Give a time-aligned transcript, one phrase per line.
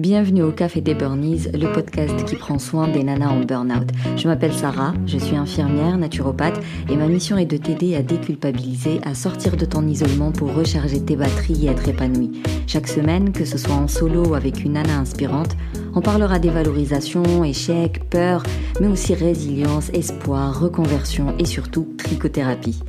[0.00, 3.86] Bienvenue au Café des Burnies, le podcast qui prend soin des nanas en burn-out.
[4.16, 9.00] Je m'appelle Sarah, je suis infirmière, naturopathe et ma mission est de t'aider à déculpabiliser,
[9.04, 12.40] à sortir de ton isolement pour recharger tes batteries et être épanouie.
[12.66, 15.54] Chaque semaine, que ce soit en solo ou avec une nana inspirante,
[15.94, 18.44] on parlera des valorisations, échecs, peurs,
[18.80, 22.80] mais aussi résilience, espoir, reconversion et surtout trichothérapie.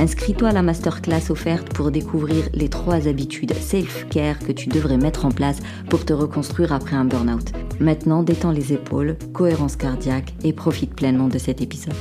[0.00, 5.26] Inscris-toi à la masterclass offerte pour découvrir les trois habitudes self-care que tu devrais mettre
[5.26, 7.52] en place pour te reconstruire après un burn-out.
[7.80, 11.94] Maintenant, détends les épaules, cohérence cardiaque et profite pleinement de cet épisode.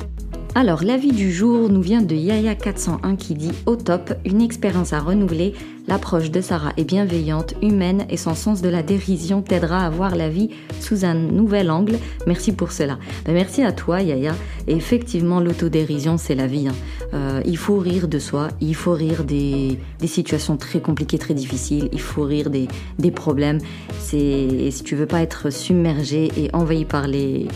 [0.57, 5.01] Alors, l'avis du jour nous vient de Yaya401 qui dit Au top, une expérience à
[5.01, 5.53] renouveler.
[5.85, 10.15] L'approche de Sarah est bienveillante, humaine et son sens de la dérision t'aidera à voir
[10.15, 11.97] la vie sous un nouvel angle.
[12.25, 12.97] Merci pour cela.
[13.25, 14.33] Ben, merci à toi, Yaya.
[14.69, 16.69] Et effectivement, l'autodérision, c'est la vie.
[16.69, 16.75] Hein.
[17.13, 21.33] Euh, il faut rire de soi, il faut rire des, des, situations très compliquées, très
[21.33, 23.59] difficiles, il faut rire des, des problèmes.
[23.99, 27.49] Si tu veux pas être submergé et envahi par les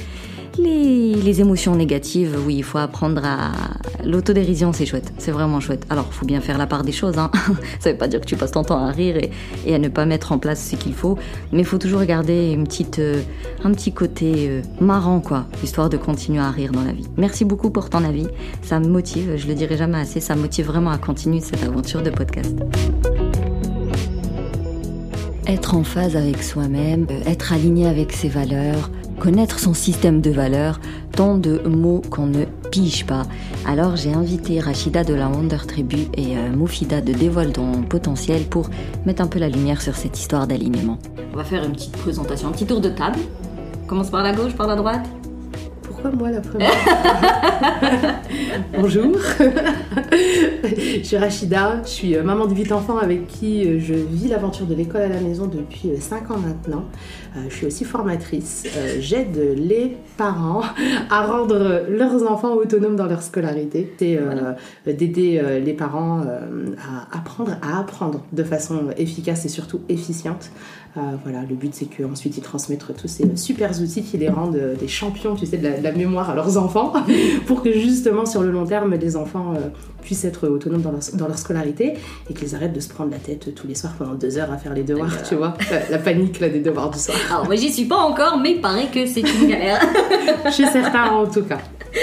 [0.58, 3.52] les, émotions négatives, oui, il faut apprendre à...
[4.04, 5.86] L'autodérision, c'est chouette, c'est vraiment chouette.
[5.90, 7.30] Alors, il faut bien faire la part des choses, hein.
[7.80, 9.18] Ça veut pas dire que tu passes ton temps à rire
[9.66, 11.18] et, à ne pas mettre en place ce qu'il faut,
[11.52, 13.22] mais il faut toujours garder une petite, euh,
[13.64, 17.08] un petit côté euh, marrant, quoi, histoire de continuer à rire dans la vie.
[17.18, 18.28] Merci beaucoup pour ton avis,
[18.64, 21.64] ça me motive, je le dirai jamais assez, ça me motive vraiment à continuer cette
[21.64, 22.56] aventure de podcast
[25.50, 30.32] être en phase avec soi-même, euh, être aligné avec ses valeurs, connaître son système de
[30.32, 30.80] valeurs,
[31.12, 33.24] tant de mots qu'on ne pige pas.
[33.68, 38.44] Alors j'ai invité Rachida de la Wonder Tribu et euh, Moufida de Dévoile ton potentiel
[38.44, 38.70] pour
[39.06, 40.98] mettre un peu la lumière sur cette histoire d'alignement.
[41.34, 43.20] On va faire une petite présentation, un petit tour de table.
[43.88, 45.06] commence par la gauche, par la droite
[46.02, 46.72] pourquoi moi la première
[48.78, 49.18] Bonjour,
[50.64, 54.28] je suis Rachida, je suis euh, maman de 8 enfants avec qui euh, je vis
[54.30, 56.86] l'aventure de l'école à la maison depuis 5 ans maintenant.
[57.48, 58.66] Je suis aussi formatrice,
[59.00, 60.64] j'aide les parents
[61.12, 63.94] à rendre leurs enfants autonomes dans leur scolarité.
[64.00, 64.20] C'est
[64.88, 70.50] d'aider les parents à apprendre à apprendre de façon efficace et surtout efficiente.
[70.96, 74.88] voilà, le but c'est qu'ensuite ils transmettent tous ces super outils qui les rendent des
[74.88, 76.94] champions, tu sais, de la mémoire à leurs enfants
[77.46, 79.70] pour que justement sur le long terme les enfants euh,
[80.02, 81.94] puissent être autonomes dans leur, dans leur, scolarité
[82.30, 84.58] et qu'ils arrêtent de se prendre la tête tous les soirs pendant deux heures à
[84.58, 85.56] faire les devoirs, tu vois,
[85.90, 87.18] la, panique là, des devoirs du soir.
[87.30, 89.82] Alors moi j'y suis pas encore, mais il paraît que c'est une galère.
[90.46, 91.60] Je suis certain en tout cas.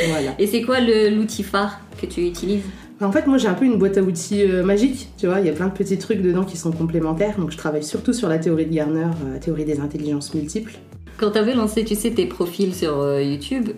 [0.09, 0.33] Voilà.
[0.39, 2.63] Et c'est quoi l'outil phare que tu utilises?
[3.01, 5.47] En fait, moi j'ai un peu une boîte à outils euh, magique, tu vois, il
[5.47, 7.39] y a plein de petits trucs dedans qui sont complémentaires.
[7.39, 10.79] Donc je travaille surtout sur la théorie de Garner, euh, la théorie des intelligences multiples.
[11.19, 13.71] Quand tu avais lancé, tu sais, tes profils sur euh, YouTube,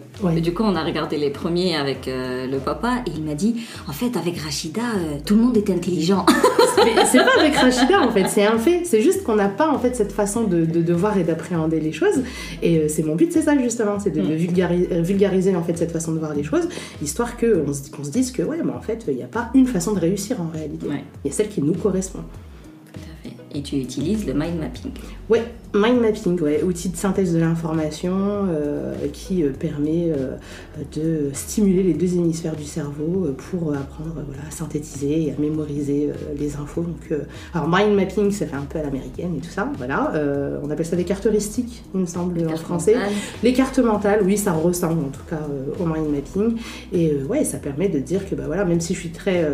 [0.43, 3.55] du coup, on a regardé les premiers avec euh, le papa et il m'a dit,
[3.87, 6.27] en fait, avec Rachida, euh, tout le monde est intelligent.
[7.07, 8.83] c'est pas avec Rachida, en fait, c'est un fait.
[8.85, 11.93] C'est juste qu'on n'a pas, en fait, cette façon de, de, voir et d'appréhender les
[11.93, 12.25] choses.
[12.61, 14.33] Et c'est mon but, c'est ça, justement, c'est de, mm.
[14.33, 16.69] vulgariser, vulgariser, en fait, cette façon de voir les choses,
[17.03, 19.67] histoire qu'on se, se dise que, ouais, mais en fait, il n'y a pas une
[19.67, 20.89] façon de réussir en réalité.
[21.25, 22.25] Il y a celle qui nous correspond.
[23.55, 24.91] Et tu utilises le mind mapping.
[25.31, 25.43] Ouais,
[25.75, 30.37] mind mapping, ouais, outil de synthèse de l'information euh, qui euh, permet euh,
[30.95, 36.11] de stimuler les deux hémisphères du cerveau pour apprendre voilà, à synthétiser et à mémoriser
[36.39, 36.83] les infos.
[36.83, 37.19] Donc,
[37.55, 40.13] alors mind mapping, ça fait un peu à l'américaine et tout ça, voilà.
[40.63, 42.97] on appelle ça des cartes heuristiques, il me semble, en français.
[43.43, 45.41] Les cartes mentales, oui, ça ressemble en tout cas
[45.79, 46.59] au mind mapping.
[46.93, 49.45] Et ouais, ça permet de dire que bah voilà, même si je suis très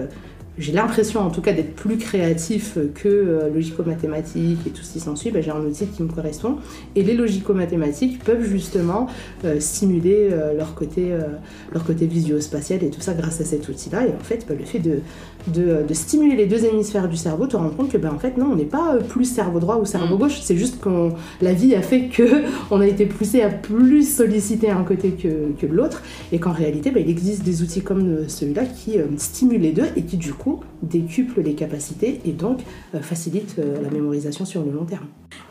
[0.57, 5.01] j'ai l'impression en tout cas d'être plus créatif que euh, logico-mathématiques et tout ce qui
[5.01, 6.59] s'ensuit, bah, j'ai un outil qui me correspond.
[6.95, 9.09] Et les logico-mathématiques peuvent justement
[9.45, 14.07] euh, stimuler euh, leur côté, visuo-spatial et tout ça grâce à cet outil-là.
[14.07, 15.01] Et en fait, bah, le fait de,
[15.47, 18.51] de, stimuler les deux hémisphères du cerveau, te rends compte que bah, en fait non,
[18.53, 20.19] on n'est pas plus cerveau droit ou cerveau mm.
[20.19, 21.11] gauche, c'est juste que
[21.41, 22.23] la vie a fait que
[22.71, 26.03] on a été poussé à plus solliciter un côté que, que l'autre,
[26.33, 30.17] et qu'en réalité, il existe des outils comme celui-là qui stimulent les deux et qui
[30.17, 32.61] du coup décuple les capacités et donc
[32.95, 35.07] euh, facilite euh, la mémorisation sur le long terme.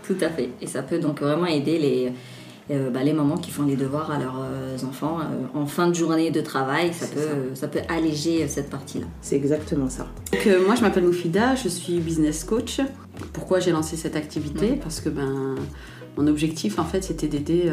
[0.06, 0.50] Tout à fait.
[0.62, 2.12] Et ça peut donc vraiment aider les,
[2.72, 5.20] euh, bah, les mamans qui font les devoirs à leurs enfants
[5.54, 6.94] en fin de journée de travail.
[6.94, 7.68] Ça peut, ça.
[7.68, 9.08] peut alléger cette partie-là.
[9.22, 10.08] C'est exactement ça.
[10.32, 12.80] Donc, moi, je m'appelle Moufida, je suis business coach.
[13.34, 15.56] Pourquoi j'ai lancé cette activité Parce que ben,
[16.18, 17.72] mon objectif, en fait, c'était d'aider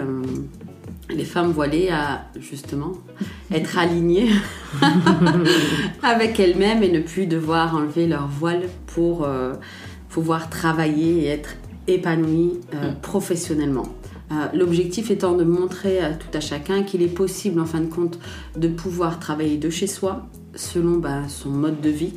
[1.14, 2.92] les femmes voilées à justement
[3.52, 4.30] être alignées
[6.02, 9.54] avec elles-mêmes et ne plus devoir enlever leur voile pour euh,
[10.08, 11.56] pouvoir travailler et être
[11.86, 12.94] épanouies euh, mm.
[13.02, 13.86] professionnellement.
[14.32, 17.86] Euh, l'objectif étant de montrer à tout à chacun qu'il est possible en fin de
[17.86, 18.18] compte
[18.56, 22.12] de pouvoir travailler de chez soi selon bah, son mode de vie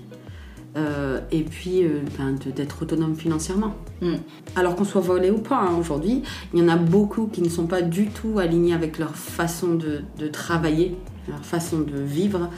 [0.78, 3.76] euh, et puis euh, ben, d'être autonome financièrement.
[4.02, 4.14] Mm.
[4.56, 6.22] Alors qu'on soit volé ou pas, hein, aujourd'hui,
[6.54, 9.76] il y en a beaucoup qui ne sont pas du tout alignés avec leur façon
[9.76, 10.96] de, de travailler,
[11.28, 12.50] leur façon de vivre.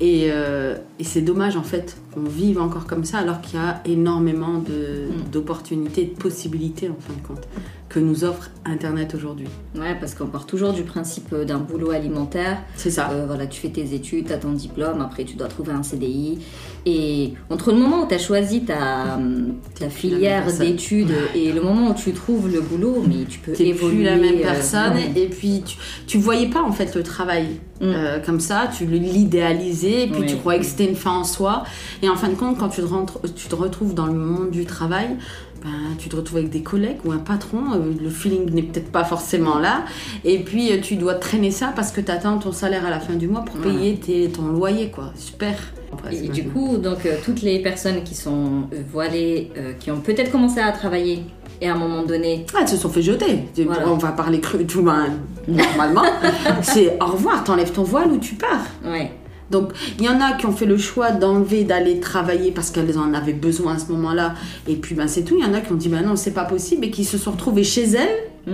[0.00, 3.62] Et, euh, et c'est dommage en fait qu'on vive encore comme ça alors qu'il y
[3.62, 5.30] a énormément de- Mm.
[5.32, 7.48] d'opportunités, de possibilités en fin de compte
[7.92, 9.48] que nous offre Internet aujourd'hui.
[9.76, 12.58] Ouais, parce qu'on part toujours du principe euh, d'un boulot alimentaire.
[12.76, 13.10] C'est ça.
[13.10, 15.82] Euh, voilà, tu fais tes études, tu as ton diplôme, après tu dois trouver un
[15.82, 16.38] CDI.
[16.86, 19.18] Et entre le moment où tu as choisi ta,
[19.78, 23.96] ta filière d'études et le moment où tu trouves le boulot, mais tu peux évoluer.
[23.96, 27.46] plus la même euh, personne et puis tu, tu voyais pas en fait le travail
[27.82, 27.84] Mm.
[27.96, 30.26] euh, comme ça, tu l'idéalisais et puis Oui.
[30.26, 31.64] tu croyais que c'était une fin en soi
[32.00, 34.50] et en fin de compte quand tu te, rentres, tu te retrouves dans le monde
[34.50, 35.16] du travail,
[35.62, 38.90] ben, tu te retrouves avec des collègues ou un patron, euh, le feeling n'est peut-être
[38.90, 39.84] pas forcément là
[40.24, 42.98] et puis euh, tu dois traîner ça parce que tu attends ton salaire à la
[43.00, 43.72] fin du mois pour Voilà.
[43.78, 45.54] payer tes- ton loyer quoi, super.
[45.92, 50.00] Après, Et du coup, donc euh, toutes les personnes qui sont voilées, euh, qui ont
[50.00, 51.22] peut-être commencé à travailler
[51.60, 53.44] et à un moment donné, Ah, elles se sont fait jeter.
[53.66, 53.88] Voilà.
[53.88, 55.08] On va parler cru, tout ben,
[55.46, 56.02] normalement.
[56.62, 58.64] c'est au revoir, t'enlèves ton voile ou tu pars.
[58.86, 59.12] ouais,
[59.52, 62.98] Donc, il y en a qui ont fait le choix d'enlever, d'aller travailler parce qu'elles
[62.98, 64.34] en avaient besoin à ce moment-là.
[64.66, 65.36] Et puis, ben, c'est tout.
[65.38, 67.18] Il y en a qui ont dit, ben non, c'est pas possible et qui se
[67.18, 68.52] sont retrouvées chez elles, Mm.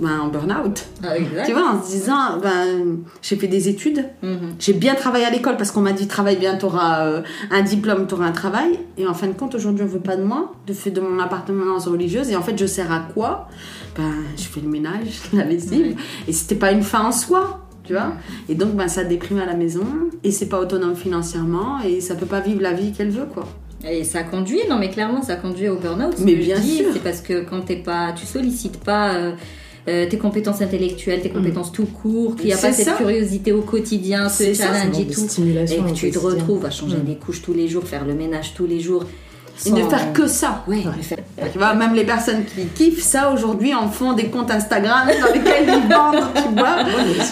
[0.00, 0.86] ben, en burn-out.
[1.04, 1.08] Ah.
[1.44, 4.54] Tu vois, en se disant, ben, j'ai fait des études, Mhm.
[4.58, 7.20] j'ai bien travaillé à l'école parce qu'on m'a dit, travaille bien, t'auras euh,
[7.50, 8.78] un diplôme, t'auras un travail.
[8.96, 11.18] Et en fin de compte, aujourd'hui, on veut pas de moi, de fait de mon
[11.18, 12.30] appartenance religieuse.
[12.30, 13.48] Et en fait, je sers à quoi?
[13.94, 15.88] Ben, je fais le ménage, la lessive.
[15.88, 15.96] Ouais.
[16.28, 17.65] Et c'était pas une fin en soi.
[17.86, 18.12] Tu vois
[18.48, 19.84] Et donc, ben, ça déprime à la maison,
[20.24, 23.46] et c'est pas autonome financièrement, et ça peut pas vivre la vie qu'elle veut, quoi.
[23.88, 26.14] Et ça conduit, non mais clairement ça conduit au burn-out.
[26.24, 26.86] Mais bien dis, sûr.
[26.92, 29.32] C'est parce que quand t'es pas, tu sollicites pas euh,
[29.86, 32.60] euh, tes compétences intellectuelles, tes compétences tout court, qu'il n'y a Mm.
[32.60, 35.20] Pas cette curiosité au quotidien, ce challenge et tout.
[35.20, 37.04] Et que tu te retrouves à changer Mm.
[37.04, 39.04] des couches tous les jours, faire le ménage tous les jours.
[39.64, 40.62] Et ne faire que ça.
[40.68, 40.82] Ouais,
[41.52, 45.32] Tu vois, même les personnes qui kiffent ça aujourd'hui en font des comptes Instagram dans
[45.32, 46.76] lesquels ils vendent, tu vois,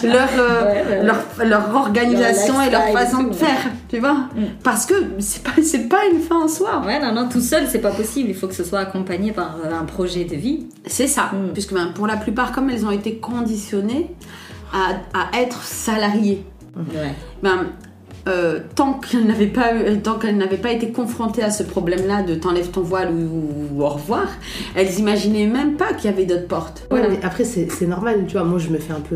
[0.09, 1.03] leur, euh, Ouais, ouais, ouais.
[1.03, 4.13] leur, leur organisation et leur façon de faire, tu vois.
[4.35, 4.43] Mm.
[4.63, 6.81] Parce que c'est pas, c'est pas une fin en soi.
[6.85, 8.29] Ouais, non, non, tout seul, c'est pas possible.
[8.29, 10.65] Il faut que ce soit accompagné par euh, un projet de vie.
[10.87, 11.29] C'est ça.
[11.33, 11.53] Mm.
[11.53, 14.09] Puisque ben, pour la plupart, comme elles ont été conditionnées
[14.73, 16.43] à, à être salariées,
[16.75, 17.13] Ouais.
[17.41, 17.67] ben,
[18.27, 19.69] euh, tant qu'elles n'avaient pas,
[20.03, 23.83] tant qu'elles n'avaient pas été confrontées à ce problème-là de t'enlèves ton voile ou, ou
[23.83, 24.27] au revoir,
[24.75, 26.87] elles imaginaient même pas qu'il y avait d'autres portes.
[26.91, 28.43] Ouais, mais après, c'est normal, tu vois.
[28.43, 29.15] Moi, je me fais un peu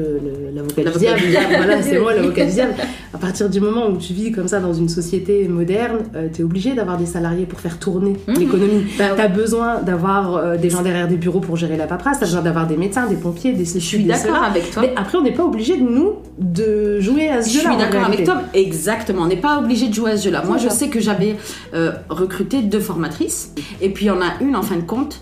[0.54, 1.22] l'avocat du diable.
[1.58, 2.74] voilà, c'est moi l'avocat du diable.
[3.14, 6.00] À partir du moment où tu vis comme ça dans une société moderne,
[6.34, 8.36] tu es obligé d'avoir des salariés pour faire tourner Mhm.
[8.38, 8.84] l'économie.
[8.98, 12.18] Bah, Tu as besoin d'avoir euh, des gens derrière des bureaux pour gérer la paperasse,
[12.20, 14.84] tu as besoin d'avoir des médecins, des pompiers, des Je suis d'accord avec toi.
[14.84, 17.72] Mais après, on n'est pas obligé de nous de jouer à ce Je jeu-là.
[17.72, 18.42] suis en d'accord avec toi.
[18.54, 18.99] Exactement.
[19.18, 20.44] On n'est pas obligé de jouer à ce jeu-là.
[20.46, 21.36] Moi, je sais que j'avais
[21.74, 23.54] euh, recruté deux formatrices.
[23.82, 25.22] Et puis, il y en a une, en fin de compte,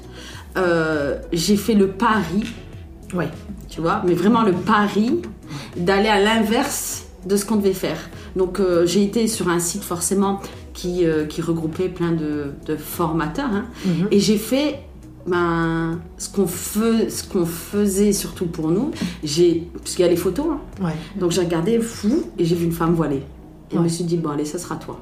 [0.57, 2.43] euh, j'ai fait le pari,
[3.13, 3.29] Ouais.
[3.69, 5.21] tu vois, mais vraiment le pari
[5.77, 7.97] d'aller à l'inverse de ce qu'on devait faire.
[8.35, 10.41] Donc, euh, j'ai été sur un site, forcément,
[10.73, 13.49] qui, qui regroupait plein de, de formateurs.
[13.51, 13.65] hein.
[13.85, 14.07] Mhm.
[14.11, 14.79] Et j'ai fait
[15.25, 18.91] ben, ce qu'on faisait surtout pour nous.
[19.23, 20.85] J'ai, puisqu'il y a les photos, hein.
[20.85, 20.93] Ouais.
[21.19, 23.23] donc j'ai regardé fou et j'ai vu une femme voilée.
[23.71, 24.99] Et je me suis dit, bon, allez, ça sera toi.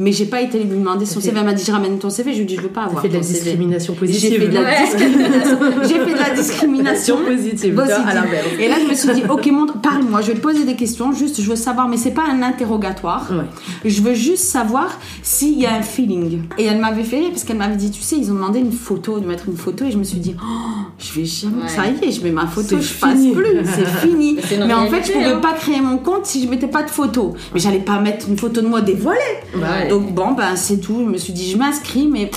[0.00, 1.38] Mais j'ai pas été lui demander son fait- CV.
[1.38, 2.32] Elle m'a dit, je ramène ton CV.
[2.32, 3.38] Je lui ai dit, je veux pas avoir fait de la CV.
[3.38, 4.40] discrimination J'ai positive.
[4.40, 4.82] fait de la Ouais.
[4.84, 5.58] discrimination.
[5.82, 7.16] J'ai fait de la discrimination.
[7.24, 7.74] positive.
[7.76, 8.04] Positive.
[8.08, 8.46] à l'inverse.
[8.58, 11.12] Et là, je me suis dit, ok, montre, parle-moi, je vais te poser des questions,
[11.12, 13.30] juste, je veux savoir, mais c'est pas un interrogatoire.
[13.30, 13.44] Ouais.
[13.88, 16.40] Je veux juste savoir s'il y a un feeling.
[16.58, 18.72] Et elle m'avait fait rire parce qu'elle m'avait dit, tu sais, ils ont demandé une
[18.72, 21.68] photo, de mettre une photo, et je me suis dit, oh, je vais jamais, Ouais.
[21.68, 23.32] ça y est, je mets ma photo, je passe fini.
[23.32, 24.36] plus, c'est fini.
[24.66, 25.38] Mais en fait, je pouvais hein.
[25.40, 27.34] pas créer mon compte si je mettais pas de photo.
[27.52, 29.20] Mais j'allais pas mettre une photo de moi dévoilée.
[29.54, 29.88] Ouais.
[29.88, 30.98] Donc bon, ben c'est tout.
[31.00, 32.30] Je me suis dit, je m'inscris, mais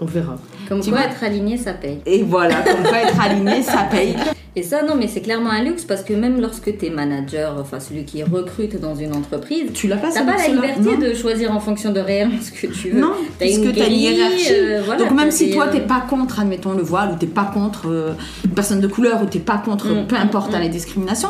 [0.00, 0.36] On verra.
[0.68, 1.98] Comme Tu quoi, vois être aligné, ça paye.
[2.06, 4.14] et voilà, comme quoi être aligné, ça paye.
[4.56, 7.56] Et ça, non, mais c'est clairement un luxe parce que même lorsque tu es manager,
[7.60, 10.98] enfin celui qui recrute dans une entreprise, Tu l'as pas la liberté Non.
[10.98, 13.00] de choisir en fonction de réellement ce que tu veux.
[13.00, 14.46] Non, T'as puisque une t'as une hiérarchie.
[14.52, 17.26] euh, voilà, Donc même si toi euh, t'es pas contre, admettons le voile, ou t'es
[17.28, 18.12] pas contre euh,
[18.44, 20.56] une personne de couleur, ou t'es pas contre, Mm, peu mm, importe mm.
[20.56, 21.28] à la discrimination,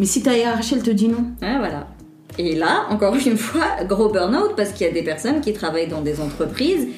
[0.00, 1.86] mais si ta hiérarchie elle te dit non, Ouais, voilà.
[2.38, 5.88] Et là, encore une fois, gros burn-out parce qu'il y a des personnes qui travaillent
[5.88, 6.88] dans des entreprises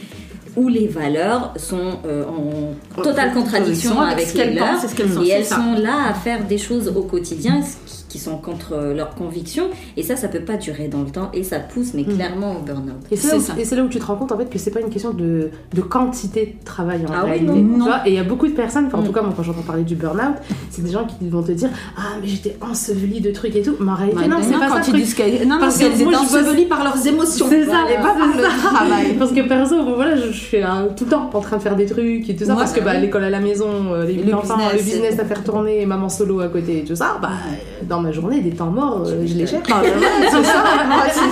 [0.57, 4.69] où les valeurs sont euh, en totale contradiction Contradiction avec avec ce qu'elles les leurs
[4.81, 4.85] pensent
[5.25, 5.57] et elles ça.
[5.57, 9.65] sont là à faire des choses au quotidien qui- qui sont contre leurs convictions.
[9.97, 12.15] Et ça, ça peut pas durer dans le temps et ça pousse, mais Mm.
[12.15, 12.95] clairement au burn-out.
[13.11, 14.89] Et c'est là, où- là tu te rends compte en fait que c'est pas une
[14.91, 17.53] question de, de quantité de travail en Ah oui, réalité.
[17.53, 17.55] non.
[17.75, 17.85] Tu Non.
[17.87, 19.07] vois, et il y a beaucoup de personnes, enfin, en Mm.
[19.07, 20.37] tout cas moi quand j'entends parler du burn-out,
[20.71, 23.75] c'est des gens qui vont te dire ah mais j'étais ensevelie de trucs et tout.
[23.81, 24.93] Mais en réalité Ouais, non, c'est pas quand ça.
[25.17, 27.47] qu'elles non, non, Parce qu'elles étaient moi, je bosse- ensevelies par leurs émotions.
[27.49, 29.15] C'est ça, et pas par le travail.
[29.19, 31.63] Parce que perso, bon, voilà, je, je suis là tout le temps en train de
[31.63, 33.01] faire des trucs et tout ça, parce que bah, oui.
[33.03, 35.87] l'école à la maison, euh, les Le enfants, business, le business à faire tourner, et
[35.87, 37.31] maman solo à côté et tout ça, bah,
[37.89, 39.69] dans ma journée, des temps morts, euh, je les cherche.
[40.31, 40.65] C'est ça,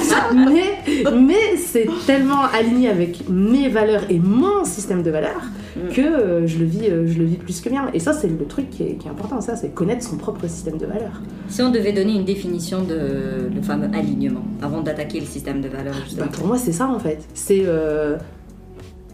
[0.03, 0.17] ça.
[0.35, 0.75] mais
[1.15, 5.43] mais c'est tellement aligné avec mes valeurs et mon système de valeurs
[5.77, 5.89] Mm.
[5.95, 8.29] que euh, je le vis euh, je le vis plus que bien et ça c'est
[8.29, 11.23] le truc qui est, qui est important ça c'est connaître son propre système de valeurs
[11.49, 15.69] Si on devait donner une définition de le fameux alignement avant d'attaquer le système de
[15.69, 16.27] valeurs, justement.
[16.27, 18.17] Bah, pour moi c'est ça en fait c'est euh,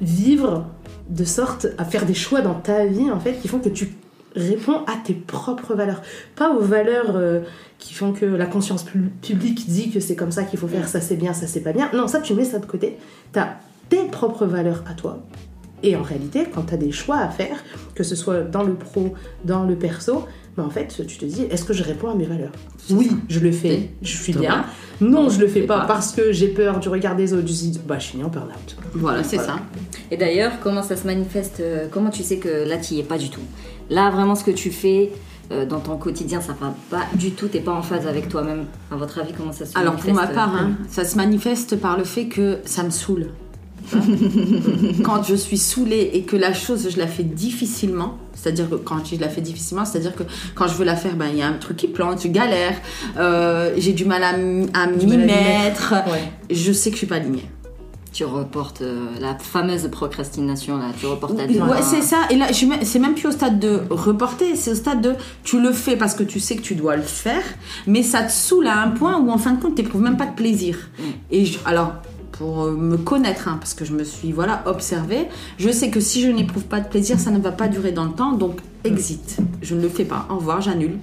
[0.01, 0.67] vivre
[1.11, 3.95] de sorte à faire des choix dans ta vie en fait qui font que tu
[4.39, 6.03] réponds à tes propres valeurs.
[6.37, 7.41] Pas aux valeurs euh,
[7.79, 10.89] qui font que la conscience pu- publique dit que c'est comme ça qu'il faut faire
[10.89, 11.91] ça c'est bien ça c'est pas bien.
[11.95, 12.97] Non ça tu mets ça de côté.
[13.33, 13.49] T'as
[13.89, 15.19] tes propres valeurs à toi.
[15.83, 17.57] Et en réalité quand t'as des choix à faire
[17.95, 19.15] que ce soit dans le pro
[19.45, 20.25] dans le perso
[20.57, 22.51] mais en fait tu te dis est-ce que je réponds à mes valeurs?
[22.91, 23.91] Oui je le fais.
[24.03, 24.65] Je suis bien.
[25.01, 25.87] Non je le fais pas pas.
[25.87, 27.47] parce que j'ai peur du regard des autres.
[27.47, 28.77] Je dis bah je suis en burn-out.
[28.95, 29.53] Voilà, c'est Voilà.
[29.53, 29.59] ça.
[30.11, 31.61] Et d'ailleurs, comment ça se manifeste?
[31.61, 33.43] Euh, Comment tu sais que là, tu y es pas du tout?
[33.91, 35.11] Là, vraiment, ce que tu fais
[35.51, 38.67] euh, dans ton quotidien, ça va pas du tout, t'es pas en phase avec toi-même.
[38.91, 41.77] À votre avis, comment ça se Alors pour ma manifeste part, hein, ça se manifeste
[41.81, 43.29] par le fait que ça me saoule.
[45.03, 49.05] quand je suis saoulée et que la chose, je la fais difficilement, c'est-à-dire que quand
[49.11, 51.49] je la fais difficilement, c'est-à-dire que quand je veux la faire, ben il y a
[51.49, 52.77] un truc qui plante, je galère,
[53.17, 56.31] euh, j'ai du mal à, m'y mettre, ouais.
[56.51, 57.49] je sais que je suis pas alignée.
[58.13, 60.87] Tu reportes euh, la fameuse procrastination, là.
[60.99, 61.69] Tu reportes à demain.
[61.69, 62.17] Ouais, c'est ça.
[62.31, 62.47] Et là,
[62.83, 66.15] c'est même plus au stade de reporter, c'est au stade de tu le fais parce
[66.15, 67.43] que tu sais que tu dois le faire,
[67.87, 70.17] mais ça te saoule à un point où en fin de compte, tu n'éprouves même
[70.17, 70.77] pas de plaisir.
[70.99, 71.03] Mm.
[71.31, 71.93] Et je- alors,
[72.33, 75.27] pour euh, me connaître, hein, parce que je me suis voilà observée,
[75.59, 78.05] je sais que si je n'éprouve pas de plaisir, ça ne va pas durer dans
[78.05, 79.37] le temps, donc exit.
[79.61, 80.27] Je ne le fais pas.
[80.31, 80.99] Au revoir, j'annule.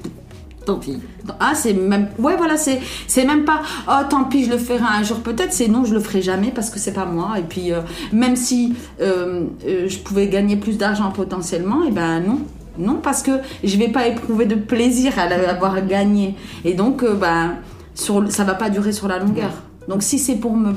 [0.66, 0.98] Tant pis.
[1.40, 2.10] Ah, c'est même.
[2.18, 3.62] Ouais, voilà, c'est même pas.
[3.88, 5.54] Oh, tant pis, je le ferai un jour peut-être.
[5.54, 7.38] C'est non, je le ferai jamais parce que c'est pas moi.
[7.38, 7.82] Et puis, euh,
[8.12, 12.40] même si euh, euh, je pouvais gagner plus d'argent potentiellement, et ben non.
[12.78, 13.32] Non, parce que
[13.64, 16.36] je vais pas éprouver de plaisir à l'avoir gagné.
[16.66, 17.56] Et donc, ben,
[17.94, 19.52] sur, ça va pas durer sur la longueur.
[19.88, 20.74] Donc, si c'est pour me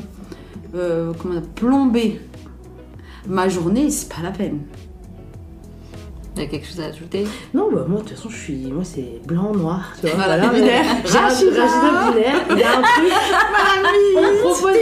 [1.18, 2.20] comment plomber
[3.26, 4.60] ma journée, c'est pas la peine.
[6.38, 7.26] Il y a quelque chose à ajouter?
[7.52, 8.70] Non, bah, moi, de toute façon, je suis.
[8.72, 9.92] Moi, c'est blanc, noir.
[10.00, 10.84] Tu vois, Voilà, mais- binaire.
[10.84, 11.66] Un- Rachida.
[11.66, 12.34] Rachida binaire.
[12.50, 13.12] Il y a un truc.
[14.16, 14.76] on propose.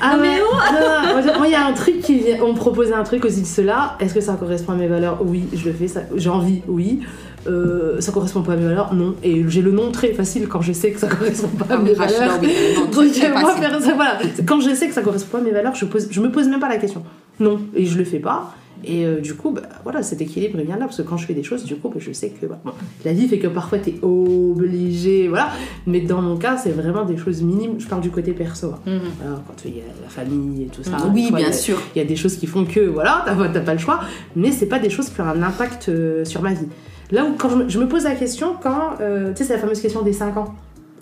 [0.00, 0.38] Ah ouais.
[0.38, 2.38] Non, non, Moi, il y a un truc qui vient.
[2.42, 3.96] On me proposait un truc aussi de cela.
[4.00, 5.18] Est-ce que ça correspond à mes valeurs?
[5.24, 5.88] Oui, je le fais.
[5.88, 6.00] Ça...
[6.14, 7.00] J'ai envie, oui.
[7.48, 8.94] Euh, ça correspond pas à mes valeurs?
[8.94, 9.16] Non.
[9.24, 11.78] Et j'ai le nom très facile quand je sais que ça correspond pas à Ah
[11.78, 12.38] mes valeurs.
[12.92, 12.94] Donc,
[13.40, 13.54] moi,
[13.94, 14.18] voilà.
[14.46, 16.46] Quand je sais que ça correspond pas à mes valeurs, je, pose, je me pose
[16.48, 17.02] même pas la question.
[17.40, 17.60] Non.
[17.74, 18.54] Et je le fais pas.
[18.84, 21.24] Et euh, du coup, bah, voilà, cet équilibre il vient là, parce que quand je
[21.26, 22.72] fais des choses, du coup, bah, je sais que bah, bon,
[23.04, 25.50] la vie fait que parfois t'es obligé, voilà.
[25.86, 27.76] Mais dans mon cas, c'est vraiment des choses minimes.
[27.78, 28.68] Je parle du côté perso.
[28.68, 28.78] hein.
[28.86, 29.00] Mhm.
[29.46, 30.96] Quand il y a la famille et tout ça.
[31.12, 31.78] oui, fois, bien il y a- sûr.
[31.94, 34.00] Il y a des choses qui font que, voilà, t'as t'as pas le choix.
[34.36, 36.66] Mais c'est pas des choses qui ont un impact euh, sur ma vie.
[37.10, 39.54] Là où, quand je me, je me pose la question, quand, euh, tu sais, c'est
[39.54, 40.54] la fameuse question des 5 ans.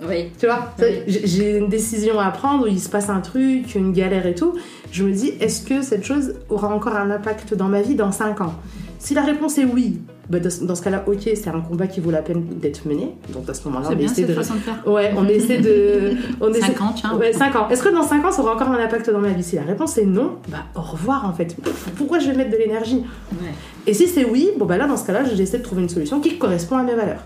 [0.08, 0.30] Oui.
[0.38, 1.02] Tu vois, Oui.
[1.06, 4.54] j'ai une décision à prendre, il se passe un truc, une galère et tout.
[4.92, 8.12] Je me dis, est-ce que cette chose aura encore un impact dans ma vie dans
[8.12, 8.54] 5 ans?
[8.98, 12.10] Si la réponse est oui, bah, dans, ce cas-là, ok, c'est un combat qui vaut
[12.10, 13.14] la peine d'être mené.
[13.32, 14.34] Donc à ce moment-là, on bien essaie cette de.
[14.34, 14.86] façon de faire.
[14.86, 16.12] Ouais, on essaie de.
[16.40, 16.72] On essaie...
[16.72, 17.16] 5 ans, tiens.
[17.16, 17.68] Ouais, 5 ans.
[17.70, 19.42] Est-ce que dans 5 ans, ça aura encore un impact dans ma vie?
[19.42, 21.56] Si la réponse est non, bah au revoir en fait.
[21.96, 23.02] Pourquoi je vais mettre de l'énergie?
[23.32, 23.48] Ouais.
[23.86, 26.20] Et si c'est oui, bon bah là, dans ce cas-là, j'essaie de trouver une solution
[26.20, 27.24] qui correspond à mes valeurs.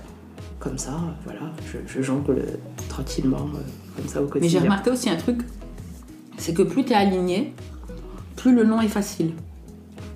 [0.65, 1.41] Comme ça, voilà,
[1.71, 2.57] je, je jongle euh,
[2.89, 3.59] tranquillement, euh,
[3.97, 4.61] comme ça au Mais j'ai quotidien.
[4.63, 5.41] remarqué aussi un truc,
[6.39, 7.53] c'est que plus t'es aligné,
[8.35, 9.33] plus le nom est facile.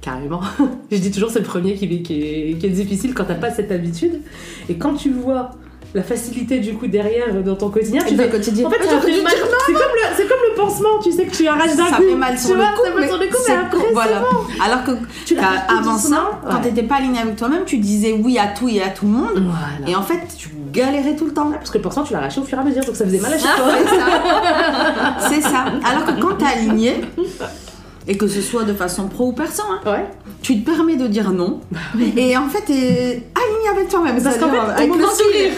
[0.00, 0.40] Carrément.
[0.90, 3.50] je dis toujours, c'est le premier qui, qui, est, qui est difficile quand t'as pas
[3.50, 4.22] cette habitude.
[4.70, 5.50] Et quand tu vois
[5.94, 8.28] la facilité du coup derrière euh, dans ton quotidien, tu fais.
[8.28, 8.66] quotidien.
[8.66, 9.32] En fait, ça fait mal.
[9.66, 12.02] C'est comme, le, c'est comme le pansement, tu sais que tu arraches d'un ça coup.
[12.02, 14.20] fait mal sur le coup, ça fait mal sur le coup, mais après, voilà.
[14.20, 14.38] bon.
[14.64, 14.90] Alors que
[15.24, 16.16] Tu avant ça, doucement,
[16.46, 16.62] quand ouais.
[16.62, 19.32] t'étais pas aligné avec toi-même, tu disais oui à tout et à tout le monde.
[19.34, 19.88] Voilà.
[19.90, 21.50] Et en fait, tu galérais tout le temps.
[21.52, 23.20] Parce que le pansement, tu l'as arraché au fur et à mesure, donc ça faisait
[23.20, 23.98] mal à chaque C'est fois.
[23.98, 25.28] ça.
[25.28, 25.64] C'est ça.
[25.90, 27.00] Alors que quand t'es aligné,
[28.08, 30.06] et que ce soit de façon pro ou perso, hein, Ouais.
[30.42, 31.60] tu te permets de dire non.
[32.16, 34.20] Et en fait, t'es aligné avec toi-même.
[34.22, 35.52] Parce qu'en fait, avec le sourire.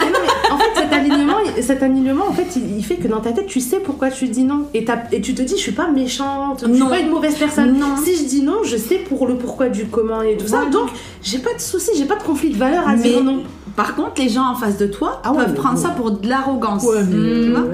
[0.51, 3.31] Non, en fait, cet alignement, cet alignement, en fait, il, il fait que dans ta
[3.31, 4.65] tête, tu sais pourquoi tu dis non.
[4.73, 4.85] Et,
[5.21, 6.89] tu te dis, je suis pas méchante, je suis Non.
[6.89, 7.77] pas une mauvaise personne.
[7.77, 7.95] Non.
[8.03, 10.65] Si je dis non, je sais pour le pourquoi du comment et tout ça.
[10.71, 10.89] Donc,
[11.23, 13.43] j'ai pas de souci, j'ai pas de conflit de valeur à Mais- dire non.
[13.75, 16.27] Par contre, les gens en face de toi Ah ouais, peuvent prendre ça pour de
[16.27, 16.83] l'arrogance.
[16.83, 16.99] Ouais,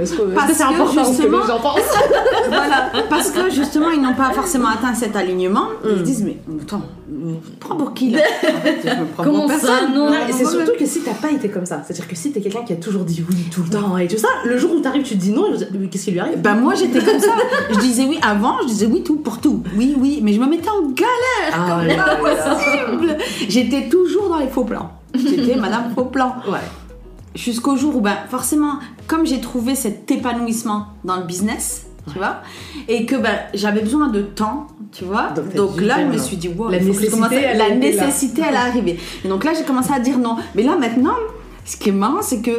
[0.02, 1.60] est-ce Parce que c'est que, important ce que justement- les gens
[2.50, 5.66] voilà, parce que justement, ils n'ont pas forcément atteint cet alignement.
[5.84, 5.88] Mm.
[5.92, 6.84] Ils se disent, mais attends,
[7.60, 10.34] prends pour qui là En fait, je me prends Comment pour ça, non Non, et
[10.34, 12.74] c'est surtout que si t'as pas été comme ça, c'est-à-dire que si t'es quelqu'un qui
[12.74, 15.16] a toujours dit oui tout le temps et tout ça, le jour où t'arrives, tu
[15.16, 15.52] te dis non,
[15.92, 16.40] qu'est-ce qui lui arrive?
[16.42, 17.36] Ben moi j'étais comme ça.
[17.72, 19.64] Je disais oui avant, je disais oui tout pour tout.
[19.76, 21.54] Oui, oui, mais je me mettais en galère.
[21.54, 23.18] Ah, possible?
[23.48, 24.92] J'étais toujours dans les faux plans.
[25.14, 26.36] J'étais madame faux plan.
[26.48, 26.60] Ouais.
[27.36, 32.42] Jusqu'au jour où, ben, forcément, comme j'ai trouvé cet épanouissement dans le business, tu vois,
[32.88, 36.48] et que ben, j'avais besoin de temps, tu vois, Donc, là, je me suis dit,
[36.50, 39.00] wow, La nécessité, à- elle la nécessité, elle est arrivée.
[39.24, 40.36] Et donc là, j'ai commencé à dire non.
[40.56, 41.16] Mais là, maintenant,
[41.66, 42.52] ce qui est marrant, c'est que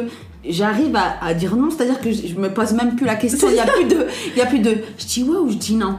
[0.47, 3.47] j'arrive à, à dire non, c'est-à-dire que je, je me pose même plus la question.
[3.49, 5.57] Il y a plus de, il y a plus de, je dis ouais ou je
[5.57, 5.95] dis non.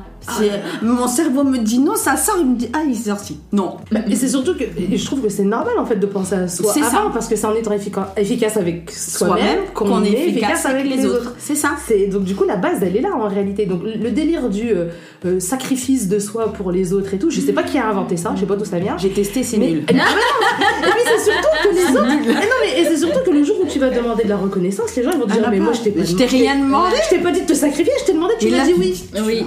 [0.83, 3.39] Mon cerveau me dit non, ça sort, il me dit ah, il est sorti.
[3.53, 3.77] Non.
[3.91, 6.35] Bah, Et c'est surtout que et je trouve que c'est normal en fait de penser
[6.35, 7.11] à soi C'est avant ça.
[7.13, 11.35] parce que c'est en étant effica- efficace avec soi-même qu'on est efficace avec les autres.
[11.39, 11.71] C'est ça.
[11.87, 13.67] C'est donc du coup la base elle est là en réalité.
[13.67, 14.87] Donc le délire du euh,
[15.27, 18.17] euh, sacrifice de soi pour les autres et tout, je sais pas qui a inventé
[18.17, 18.97] ça, je sais pas d'où ça vient.
[18.99, 19.85] J'ai testé, c'est Mais- nul.
[19.91, 20.89] Ah, mais non.
[20.89, 22.07] Et puis c'est surtout que les autres.
[22.29, 24.37] Eh non, mais et c'est surtout que le jour où tu vas demander de la
[24.37, 26.97] reconnaissance, les gens ils vont te dire Ah, mais moi je t'ai pas rien demandé.
[27.05, 29.21] Je t'ai pas dit de te sacrifier, je t'ai demandé, tu Et m'as dit tu-
[29.23, 29.45] oui.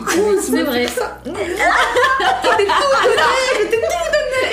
[0.64, 0.88] C'est vrai.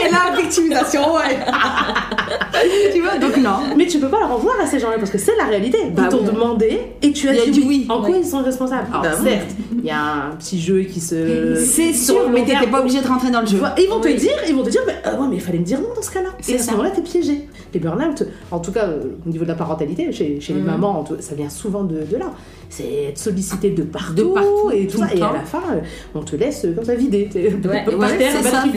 [0.02, 1.38] Et la victimisation, ouais.
[2.94, 3.74] tu vois, donc non.
[3.76, 5.78] Mais tu peux pas leur en vouloir à ces gens-là parce que c'est la réalité.
[5.94, 6.32] Bah ils t'ont oui.
[6.32, 7.86] demandé et tu as dit, dit oui.
[7.88, 9.28] En quoi ils sont responsables Alors Bah oui.
[9.30, 11.54] certes, il y a un petit jeu qui se.
[11.56, 13.58] C'est sûr, mais t'étais pas obligé de rentrer dans le jeu.
[13.78, 15.64] ils vont te dire, ils vont te dire, bah, ah ouais, mais il fallait me
[15.64, 16.30] dire non dans ce cas-là.
[16.48, 17.48] Et à ce moment-là, t'es piégé.
[17.72, 20.66] Les burn-out, en tout cas euh, au niveau de la parentalité, chez, chez les Mhm.
[20.66, 22.32] mamans, ça vient souvent de, de là.
[22.68, 25.14] C'est être sollicité de partout, De partout, et tout, tout ça.
[25.14, 25.80] Et à la fin, euh,
[26.14, 27.28] on te laisse euh, comme ça vidé.
[27.32, 28.70] T'es Ouais, par terre, batterie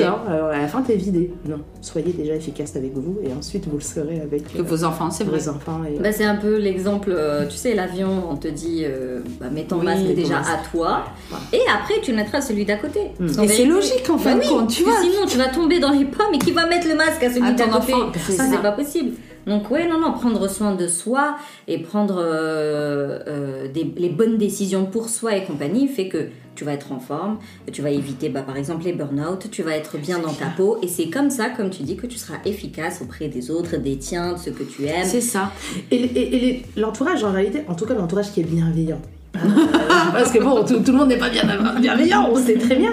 [0.00, 1.30] euh, à la fin, t'es vidé.
[1.48, 4.84] Non, soyez déjà efficace avec vous et ensuite vous le serez avec Que euh, vos
[4.84, 5.38] enfants, c'est vrai.
[5.38, 5.80] vos enfants.
[5.84, 9.46] Et, Bah, c'est un peu l'exemple, euh, tu sais, l'avion, on te dit, euh, bah,
[9.50, 10.50] mets ton Oui, masque déjà masque.
[10.50, 11.58] à toi, Ouais.
[11.58, 13.00] et après tu le mettras à celui d'à côté.
[13.18, 13.26] Mm.
[13.26, 15.00] Parce qu'en Et c'est logique en fin Bah de oui, compte, tu vois.
[15.00, 17.54] Sinon, tu vas tomber dans les pommes et qui va mettre le masque à celui
[17.54, 17.92] d'à ton côté
[18.28, 19.12] c'est pas possible.
[19.46, 21.36] Donc, ouais, non, non, prendre soin de soi
[21.68, 26.64] et prendre euh, euh, des, les bonnes décisions pour soi et compagnie fait que tu
[26.64, 27.38] vas être en forme,
[27.72, 30.78] tu vas éviter, bah, par exemple, les burn-out, tu vas être bien dans ta peau,
[30.82, 33.96] et c'est comme ça, comme tu dis, que tu seras efficace auprès des autres, des
[33.98, 35.04] tiens, de ceux que tu aimes.
[35.04, 35.50] C'est ça.
[35.90, 39.00] Et, et- et l'entourage, en réalité, en tout cas l'entourage qui est bienveillant.
[40.12, 41.42] Parce que bon, tout, tout le monde n'est pas bien,
[41.80, 42.92] bienveillant, on sait très bien.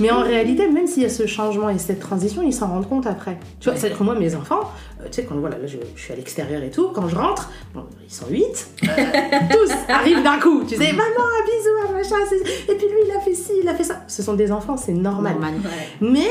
[0.00, 2.88] Mais en réalité, même s'il y a ce changement et cette transition, ils s'en rendent
[2.88, 3.38] compte après.
[3.60, 6.02] Tu vois, c'est-à-dire que moi, mes enfants, euh, tu sais, quand voilà, là, je, je
[6.02, 8.86] suis à l'extérieur et tout, quand je rentre, bon, ils sont huit, euh,
[9.50, 10.64] tous arrivent d'un coup.
[10.66, 12.16] Tu sais, maman, un bisou, un machin,
[12.68, 14.02] et puis lui, il a fait ci, il a fait ça.
[14.08, 15.34] Ce sont des enfants, c'est normal.
[15.34, 15.54] Normal.
[15.62, 15.88] Ouais.
[16.00, 16.30] Mais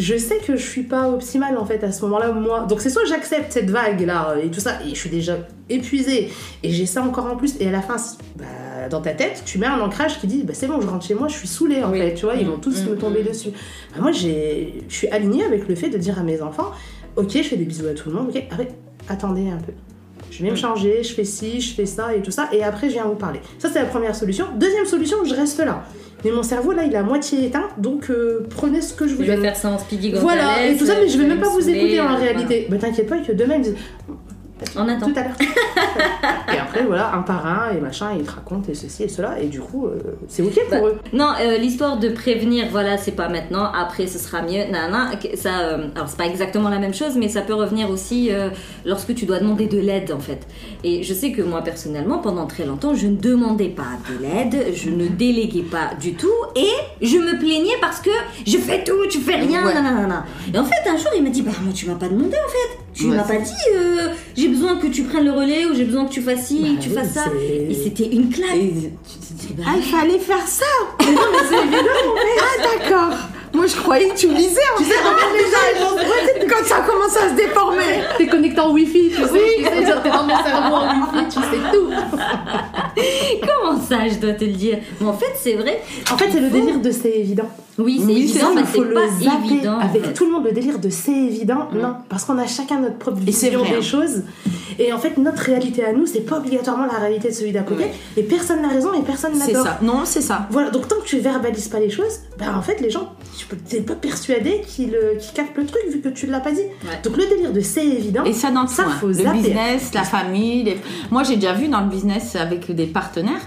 [0.00, 2.66] je sais que je suis pas optimale en fait à ce moment-là moi.
[2.68, 6.30] Donc c'est soit j'accepte cette vague là et tout ça et je suis déjà épuisée
[6.62, 7.96] et j'ai ça encore en plus et à la fin
[8.36, 8.44] bah,
[8.90, 11.14] dans ta tête tu mets un ancrage qui dit bah c'est bon je rentre chez
[11.14, 11.98] moi je suis saoulée en Oui.
[12.00, 13.26] fait tu vois ils vont Mm, tous mm, me tomber mm.
[13.28, 13.50] dessus.
[13.94, 14.28] Bah, moi je
[14.88, 16.70] suis alignée avec le fait de dire à mes enfants
[17.16, 18.74] ok je fais des bisous à tout le monde ok arrête,
[19.08, 19.72] attendez un peu.
[20.30, 22.88] Je vais me changer, je fais ci, je fais ça et tout ça, et après
[22.88, 23.40] je viens vous parler.
[23.58, 24.46] Ça c'est la première solution.
[24.56, 25.84] Deuxième solution, je reste là.
[26.24, 29.14] Mais mon cerveau là, il est à moitié éteint, donc euh, prenez ce que je
[29.14, 31.28] vous Je vais faire ça en speedy Voilà, et tout ça, mais je vais euh,
[31.28, 32.66] même pas vous écouter en euh, réalité.
[32.70, 33.76] Mais t'inquiète pas que demain ils me disent
[34.76, 35.06] On attend.
[35.10, 35.36] tout à l'heure.
[36.54, 39.40] et après, voilà, un par un, et machin, ils te racontent et ceci et cela,
[39.40, 40.98] et du coup, euh, c'est ok pour Bah, eux.
[41.12, 45.60] Non, euh, l'histoire de prévenir, voilà, c'est pas maintenant, après ce sera mieux, nanana, ça,
[45.60, 48.50] euh, alors c'est pas exactement la même chose, mais ça peut revenir aussi euh,
[48.84, 50.46] lorsque tu dois demander de l'aide en fait.
[50.84, 54.74] Et je sais que moi personnellement, pendant très longtemps, je ne demandais pas de l'aide,
[54.74, 56.70] je ne déléguais pas du tout, et
[57.06, 58.10] je me plaignais parce que
[58.46, 59.74] je fais tout, tu fais rien, Ouais.
[59.74, 60.24] nanana.
[60.52, 62.48] Et en fait, un jour, il m'a dit, bah moi tu m'as pas demandé en
[62.50, 65.74] fait, tu Ouais, m'as pas dit, euh, j'ai besoin que tu prennes le relais ou
[65.74, 67.24] j'ai besoin que tu fasses ci, Bah que tu oui, fasses ça.
[67.24, 68.56] c'est- Et c'était une claque.
[68.56, 70.64] Et tu te dis, Bah ah, il fallait faire ça.
[71.00, 73.16] Ah, d'accord
[73.60, 77.28] Moi, je croyais que tu lisais, en fait, dans mon message Quand ça commence à
[77.28, 79.70] se déformer T'es connecté en wifi, tu sais, tu sais,
[80.02, 81.90] t'es dans mon cerveau en wifi, tu sais tout.
[83.46, 84.78] Comment ça, je dois te le dire?
[85.00, 85.82] Mais en fait, c'est vrai.
[86.10, 87.48] En fait, c'est le délire de c'est évident.
[87.78, 89.74] Oui, c'est Oui, c'est évident, mais c'est pas évident.
[89.74, 91.78] en avec tout le monde le délire de c'est évident Mm.
[91.78, 93.80] non parce qu'on a chacun notre propre c'est vision des hein.
[93.80, 94.22] choses
[94.78, 97.62] et en fait notre réalité à nous c'est pas obligatoirement la réalité de celui d'à
[97.62, 99.78] côté et personne n'a raison et personne n'a C'est tort ça.
[99.82, 100.46] Non, c'est ça.
[100.50, 103.46] voilà donc tant que tu verbalises pas les choses bah en fait les gens tu
[103.56, 106.60] t'es pas persuadé euh, qu'ils captent le truc vu que tu l'as pas dit
[107.04, 108.90] donc le délire de c'est évident Et ça dans Ça, hein.
[109.00, 109.38] faut le zapper.
[109.38, 110.62] business, la famille.
[110.64, 110.78] les-
[111.10, 113.40] Moi, j'ai déjà vu dans le business avec des partenaires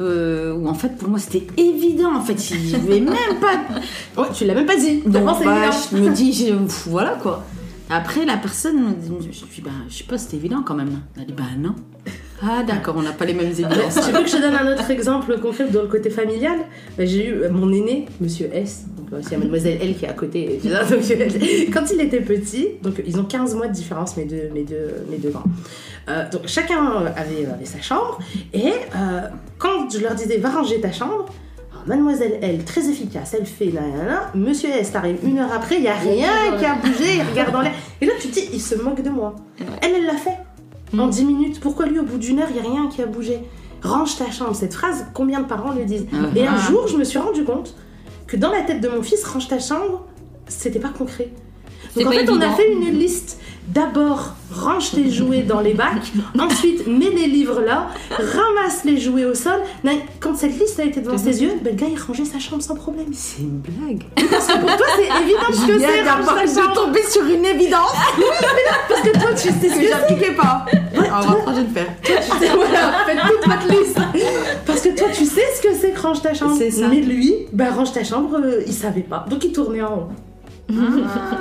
[0.00, 2.14] euh, où en fait, pour moi, c'était évident.
[2.14, 4.20] En fait, il y avait même pas.
[4.22, 7.44] ouais tu l'as même pas dit Donc, bah, je me dis, je- pff, voilà quoi.
[7.88, 11.00] Après, la personne me dit, je dis, bah, je sais pas, c'était évident quand même.
[11.16, 11.74] Elle dit, bah non.
[12.42, 13.94] Ah, d'accord, on n'a pas les mêmes évidences.
[13.94, 16.58] Tu veux que je te donne un autre exemple concret dans le côté familial?
[16.98, 19.96] Bah, J'ai eu euh, mon aîné, monsieur S, donc euh, il y a mademoiselle L
[19.96, 20.58] qui est à côté.
[20.62, 21.00] tu vois, donc,
[21.72, 24.90] quand il était petit, donc ils ont 15 mois de différence, mes deux, mes deux,
[25.10, 25.44] mes deux grands.
[26.08, 28.18] Euh, donc chacun avait, avait sa chambre,
[28.52, 29.22] et euh,
[29.58, 31.26] quand je leur disais va ranger ta chambre,
[31.72, 34.30] alors, Mademoiselle L, très efficace, elle fait nanana.
[34.34, 37.52] Monsieur S, t'arrives une heure après, il n'y a rien qui a bougé, il regarde
[37.52, 37.72] dans l'air.
[38.00, 39.34] Et là, tu te dis, il se moque de moi.
[39.82, 40.36] Elle, elle l'a fait
[40.96, 41.60] en 10 minutes.
[41.60, 43.40] Pourquoi lui, au bout d'une heure, il n'y a rien qui a bougé?
[43.82, 44.54] Range ta chambre.
[44.54, 46.06] Cette phrase, combien de parents le disent?
[46.12, 46.26] Ah.
[46.34, 47.74] Et un jour, je me suis rendu compte
[48.26, 50.04] que dans la tête de mon fils, range ta chambre,
[50.48, 51.30] c'était pas concret.
[51.96, 53.40] Donc en fait, on a fait une liste.
[53.68, 56.12] D'abord, range tes jouets dans les bacs.
[56.38, 57.88] Ensuite, mets les livres là.
[58.10, 59.60] Ramasse les jouets au sol.
[60.20, 62.62] Quand cette liste a été devant ses yeux, ben, le gars, il rangeait sa chambre
[62.62, 63.06] sans problème.
[63.12, 64.04] C'est une blague.
[64.30, 66.74] Parce que pour toi, c'est évident ce que c'est, range de chambre.
[66.74, 67.92] tomber sur une évidence
[68.88, 70.64] Parce que toi, tu sais ce que j'appliquais pas.
[70.94, 71.92] On va changer de faire.
[72.54, 73.98] voilà, faites toute votre liste.
[74.64, 76.54] Parce que toi, tu sais ce que c'est que range ta chambre.
[76.56, 76.88] C'est ça.
[76.88, 79.26] Mais lui, bah, range ta chambre, euh, il savait pas.
[79.28, 80.08] Donc il tournait en
[80.70, 80.74] haut.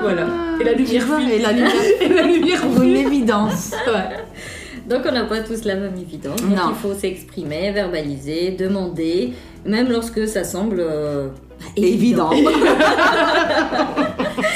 [0.01, 0.27] Voilà.
[0.59, 1.31] Et la lumière fuit.
[1.31, 3.71] Et la lumière Et la lumière pour une évidence.
[3.87, 4.17] Ouais.
[4.87, 6.39] Donc on n'a pas tous la même évidence.
[6.41, 6.69] Donc Non.
[6.69, 9.33] il faut s'exprimer, verbaliser, demander,
[9.65, 11.29] même lorsque ça semble euh,
[11.75, 12.29] Évident.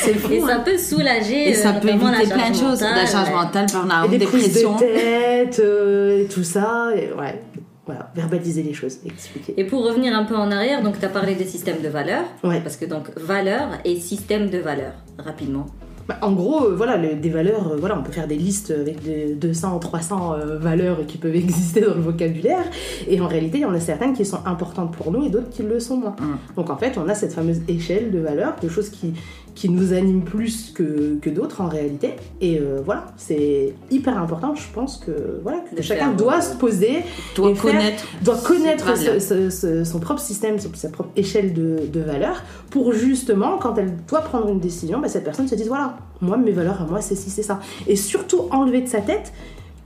[0.01, 0.33] C'est fou.
[0.33, 0.61] Et ça hein.
[0.63, 2.81] peut soulager Et ça euh, peut éviter plein de choses.
[2.81, 4.75] La charge mentale, Et burn-out, des prises dépression.
[4.75, 6.89] de tête, euh, et tout ça.
[6.95, 7.41] Et ouais.
[7.89, 9.55] Voilà, verbaliser les choses, expliquer.
[9.57, 12.25] Et pour revenir un peu en arrière, donc tu as parlé des systèmes de valeurs,
[12.43, 12.61] Ouais.
[12.61, 15.65] parce que donc valeur et système de valeurs, rapidement.
[16.07, 19.03] Bah, en gros, euh, voilà, des valeurs, euh, voilà, on peut faire des listes avec
[19.03, 22.63] de 200, 300 euh, valeurs qui peuvent exister dans le vocabulaire.
[23.07, 25.49] Et en réalité, il y en a certaines qui sont importantes pour nous et d'autres
[25.49, 26.15] qui le sont moins.
[26.19, 26.55] Mm.
[26.57, 29.13] Donc en fait, on a cette fameuse échelle de valeurs, de choses qui,
[29.59, 32.11] qui nous animent plus que, que d'autres en réalité.
[32.39, 35.11] Et euh, voilà, c'est hyper important, je pense que,
[35.43, 36.99] voilà, que chacun doit euh, se poser,
[37.35, 38.05] Doit et faire- connaître.
[38.23, 39.21] doit connaître Ses valeurs.
[39.21, 43.77] ce- ce- ce- son propre système, sa propre échelle de, de valeurs, pour justement, quand
[43.77, 46.85] elle doit prendre une décision, bah, cette personne se dise voilà, moi, mes valeurs à
[46.85, 47.59] moi, c'est ci, c'est ça.
[47.85, 49.33] Et surtout, enlever de sa tête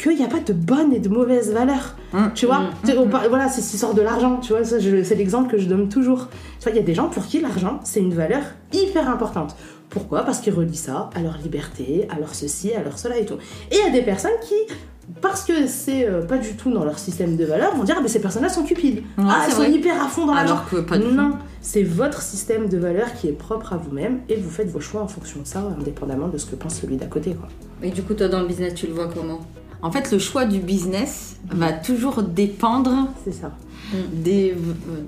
[0.10, 1.96] qu'il n'y a pas de bonnes et de mauvaises valeurs.
[2.12, 2.28] Mm.
[2.36, 2.62] Tu vois,
[2.98, 5.68] on par- voilà, c'est ce qui sort de l'argent, tu vois, c'est l'exemple que je
[5.68, 6.28] donne toujours.
[6.60, 9.56] Tu vois, il y a des gens pour qui l'argent, c'est une valeur hyper importante.
[9.90, 10.24] Pourquoi?
[10.24, 13.36] Parce qu'ils relient ça à leur liberté, à leur ceci, à leur cela et tout.
[13.72, 14.56] Et il y a des personnes qui,
[15.22, 18.02] parce que c'est euh, pas du tout dans leur système de valeurs, vont dire ah,
[18.02, 19.04] mais ces personnes-là sont cupides.
[19.18, 20.56] Ouais, ah, elles sont hyper à fond dans l'argent.
[20.56, 21.12] Alors que pas du tout.
[21.12, 24.80] Non, c'est votre système de valeurs qui est propre à vous-même et vous faites vos
[24.80, 27.36] choix en fonction de ça, indépendamment de ce que pense celui d'à côté.
[27.36, 27.50] Quoi.
[27.84, 29.42] Et du coup, toi, dans le business, tu le vois comment?
[29.84, 33.52] En fait, le choix du business va toujours dépendre C'est ça.
[34.14, 34.56] des,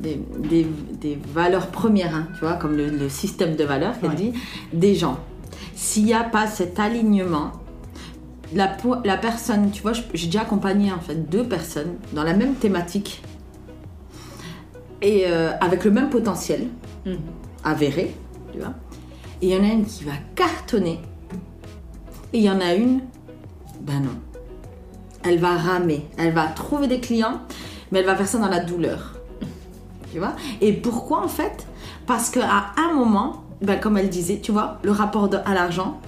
[0.02, 0.68] des, des-
[1.02, 4.16] des valeurs premières, hein, tu vois, comme le, le système de valeurs qu'elle Ouais.
[4.16, 4.34] dit,
[4.74, 5.18] des gens.
[5.76, 7.54] S'il n'y a pas cet alignement,
[8.54, 8.68] la,
[9.18, 13.24] personne, tu vois, j'ai déjà accompagné en fait deux personnes dans la même thématique
[15.02, 16.68] et euh, avec le même potentiel
[17.06, 17.18] Mhm.
[17.64, 18.16] avéré,
[18.52, 18.74] tu vois.
[19.42, 21.00] Et il y en a une qui va cartonner
[22.34, 23.02] et il y en a une,
[23.82, 24.35] ben non.
[25.28, 27.42] Elle va ramer, elle va trouver des clients,
[27.92, 29.14] mais elle va faire ça dans la douleur.
[30.12, 30.34] Tu vois?
[30.62, 31.66] Et pourquoi en fait?
[32.06, 36.00] Parce qu'à un moment, ben, comme elle disait, tu vois, le rapport de- à l'argent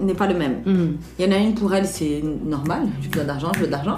[0.00, 0.60] n'est pas le même.
[0.66, 0.96] Mm.
[1.18, 3.72] Il y en a une pour elle, c'est normal, j'ai besoin d'argent, je veux de
[3.72, 3.96] l'argent.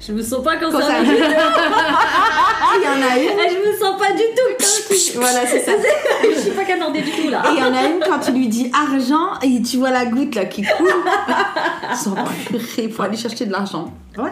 [0.00, 1.18] Je me sens pas Quand concernée.
[1.18, 1.24] ça-
[2.78, 3.50] Il y en a une.
[3.50, 5.72] je me sens pas du tout comme Voilà, c'est ça.
[6.34, 7.42] Je suis pas canardée du tout là.
[7.46, 10.04] Et il y en a une quand tu lui dis argent et tu vois la
[10.06, 10.88] goutte là qui coule.
[11.96, 12.14] Sans
[12.46, 13.92] purée, faut aller chercher de l'argent.
[14.18, 14.30] Ouais.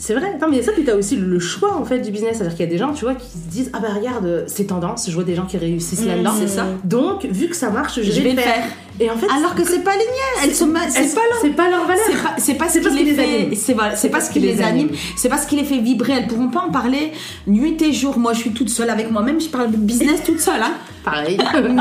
[0.00, 2.36] C'est vrai, non mais ça, puis t'as aussi le choix en fait du business.
[2.38, 4.68] C'est-à-dire qu'il y a des gens, tu vois, qui se disent Ah bah regarde, c'est
[4.68, 6.32] tendance, je vois des gens qui réussissent Mm, là-dedans.
[6.38, 6.66] c'est ça.
[6.84, 8.62] Donc, vu que ça marche, je, Je vais le faire.
[9.00, 11.86] Et en fait, Alors que c'est pas linéaire, elles sont c'est pas leur pas leur
[11.86, 12.34] valeur.
[12.38, 13.50] c'est pas pas ce pas qui les les fait anime.
[13.50, 16.14] les, c'est c'est pas ce qui les anime, c'est pas ce qui les fait vibrer.
[16.14, 17.12] Elles pourront pas en parler
[17.46, 18.18] nuit et jour.
[18.18, 19.40] Moi, je suis toute seule avec moi-même.
[19.40, 20.62] Je parle de business toute seule.
[20.62, 20.72] Hein.
[21.04, 21.38] Pareil.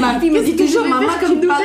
[0.00, 1.62] Ma, fille me dit toujours, maman, comme tu parles.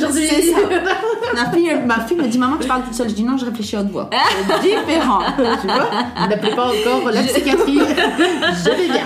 [0.00, 0.08] ça.
[1.34, 3.08] Ma fille, ma fille me dit, maman, tu parles toute seule.
[3.08, 4.10] Je dis non, je réfléchis à haute voix.
[4.48, 5.20] C'est différent.
[5.62, 6.28] Tu vois?
[6.28, 7.78] N'appelez pas encore la psychiatrie.
[7.78, 9.04] Je vais bien.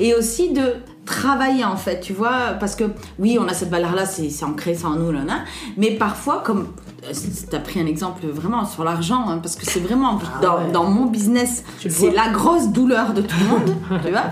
[0.00, 0.62] et aussi de
[1.06, 2.84] travailler en fait, tu vois, parce que
[3.18, 5.38] oui, on a cette valeur-là, c'est c'est ancré, c'est en nous, là, là,
[5.76, 6.68] mais parfois, comme
[7.02, 10.72] tu as pris un exemple vraiment sur l'argent, hein, parce que c'est vraiment dans, ouais.
[10.72, 14.24] dans mon business, c'est la grosse douleur de tout le monde, tu vois,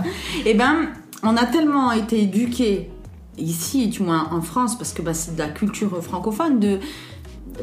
[0.44, 0.88] et ben,
[1.22, 2.90] on a tellement été éduqués
[3.38, 6.78] ici, du moins en France, parce que bah, c'est de la culture francophone, de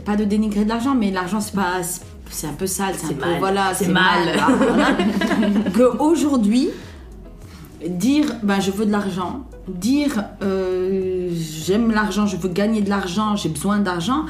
[0.06, 1.82] pas de dénigrer de l'argent, mais l'argent c'est pas
[2.30, 3.40] c'est un peu sale, c'est un C'est peu mal.
[3.40, 4.26] voilà, C'est mal.
[4.38, 4.56] mal.
[4.58, 4.88] voilà.
[5.76, 6.70] que aujourd'hui
[7.88, 11.30] dire ben je veux de l'argent, dire euh,
[11.66, 14.26] j'aime l'argent, je veux gagner de l'argent, j'ai besoin d'argent,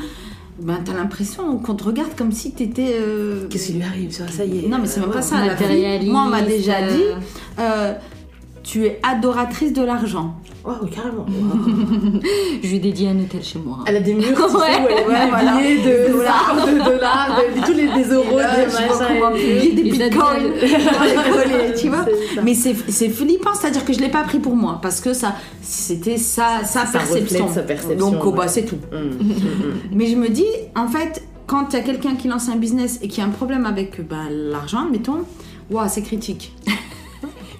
[0.59, 4.27] ben t'as l'impression qu'on te regarde comme si t'étais euh, Qu'est-ce qui lui arrive ça,
[4.27, 4.67] ça y est.
[4.67, 5.21] non mais c'est même pas Ouais.
[5.21, 5.37] ça.
[5.45, 7.03] la Moi on m'a déjà euh, dit
[7.59, 7.93] euh,
[8.63, 10.35] tu es adoratrice de l'argent.
[10.63, 11.25] Oh, oui, carrément.
[12.63, 13.79] Je lui dédie un hôtel chez moi.
[13.87, 15.57] Elle a des murs, tu sais, où elle est Ouais, voilà.
[15.57, 19.75] de dollars, de dollars, de, tous les des euros, Là, des machins.
[19.75, 20.53] des bitcoins.
[21.79, 22.05] tu vois
[22.43, 25.35] mais c'est c'est flippant, c'est-à-dire que je l'ai pas pris pour moi parce que ça
[25.61, 27.47] c'était sa, sa Ça perception.
[27.51, 28.47] sa perception, Donc oh, bah, ouais.
[28.47, 28.77] c'est tout.
[28.91, 29.73] Hum, hum, hum.
[29.93, 30.45] Mais je me dis,
[30.75, 33.29] en fait, quand il y a quelqu'un qui lance un business et qui a un
[33.29, 35.19] problème avec bah, l'argent, mettons,
[35.69, 36.53] waouh, c'est critique.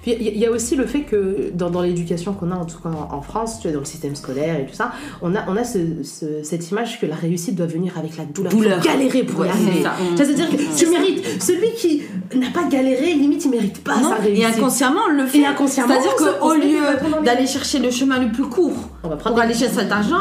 [0.02, 2.78] Puis il y, a aussi le fait que dans, dans l'éducation qu'on a, en tout
[2.82, 4.90] cas en, en France, tu vois, dans le système scolaire et tout ça,
[5.22, 8.24] on a, on a ce, ce- cette image que la réussite doit venir avec la
[8.24, 8.52] douleur.
[8.52, 8.80] Douleur.
[8.80, 9.72] Galérer pour y arriver.
[9.76, 9.94] c'est ça.
[10.16, 11.42] Ça veut dire que tu mérites.
[11.42, 12.02] Celui qui
[12.34, 14.44] n'a pas galéré, limite, il mérite pas Non, sa et réussite.
[14.58, 15.38] inconsciemment, on le fait.
[15.38, 19.36] Et inconsciemment, C'est-à-dire qu'au lieu d'aller chercher le chemin le plus court On va prendre
[19.36, 20.16] pour aller chercher cet argent,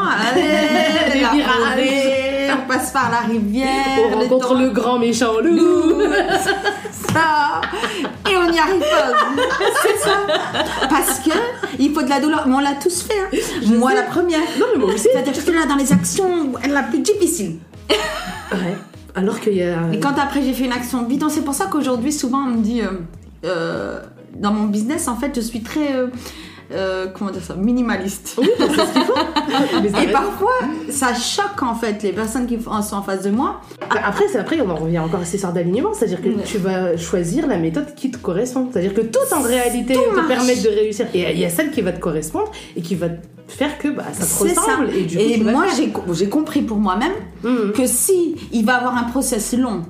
[1.74, 3.68] allez, on passe par la rivière,
[4.14, 6.02] on rencontre le grand méchant loup.
[7.14, 7.62] Ça
[8.30, 9.12] et on n'y arrive pas
[9.84, 10.18] c'est ça
[10.90, 11.32] parce que
[11.80, 13.38] il faut de la douleur mais on l'a tous fait hein.
[13.78, 15.08] moi la première Non, mais moi aussi.
[15.12, 17.58] c'est-à-dire que là dans les actions la plus difficile
[18.52, 18.76] Ouais.
[19.16, 19.78] Alors qu'il y a.
[19.92, 22.62] et quand après j'ai fait une action bidon c'est pour ça qu'aujourd'hui souvent on me
[22.62, 22.88] dit euh,
[23.46, 24.00] euh,
[24.36, 26.08] dans mon business en fait je suis très euh,
[26.74, 28.84] euh, comment dire ça minimaliste Mais ça
[29.84, 30.52] et reste- parfois
[30.90, 34.60] ça choque en fait les personnes qui sont en face de moi Après, c'est après,
[34.62, 37.94] on en revient encore à ces sortes d'alignement, c'est-à-dire que tu vas choisir la méthode
[37.96, 38.70] qui te correspond.
[38.72, 41.08] C'est-à-dire que tout en réalité te permet de réussir.
[41.14, 43.08] Et il y a celle qui va te correspondre et qui va
[43.48, 44.62] faire que bah, ça te C'est ça.
[44.62, 44.90] ressemble.
[44.96, 45.66] Et, du coup, Et moi,
[46.14, 47.12] j'ai compris pour moi-même
[47.44, 47.72] Mhm.
[47.74, 49.82] que si il va avoir un process long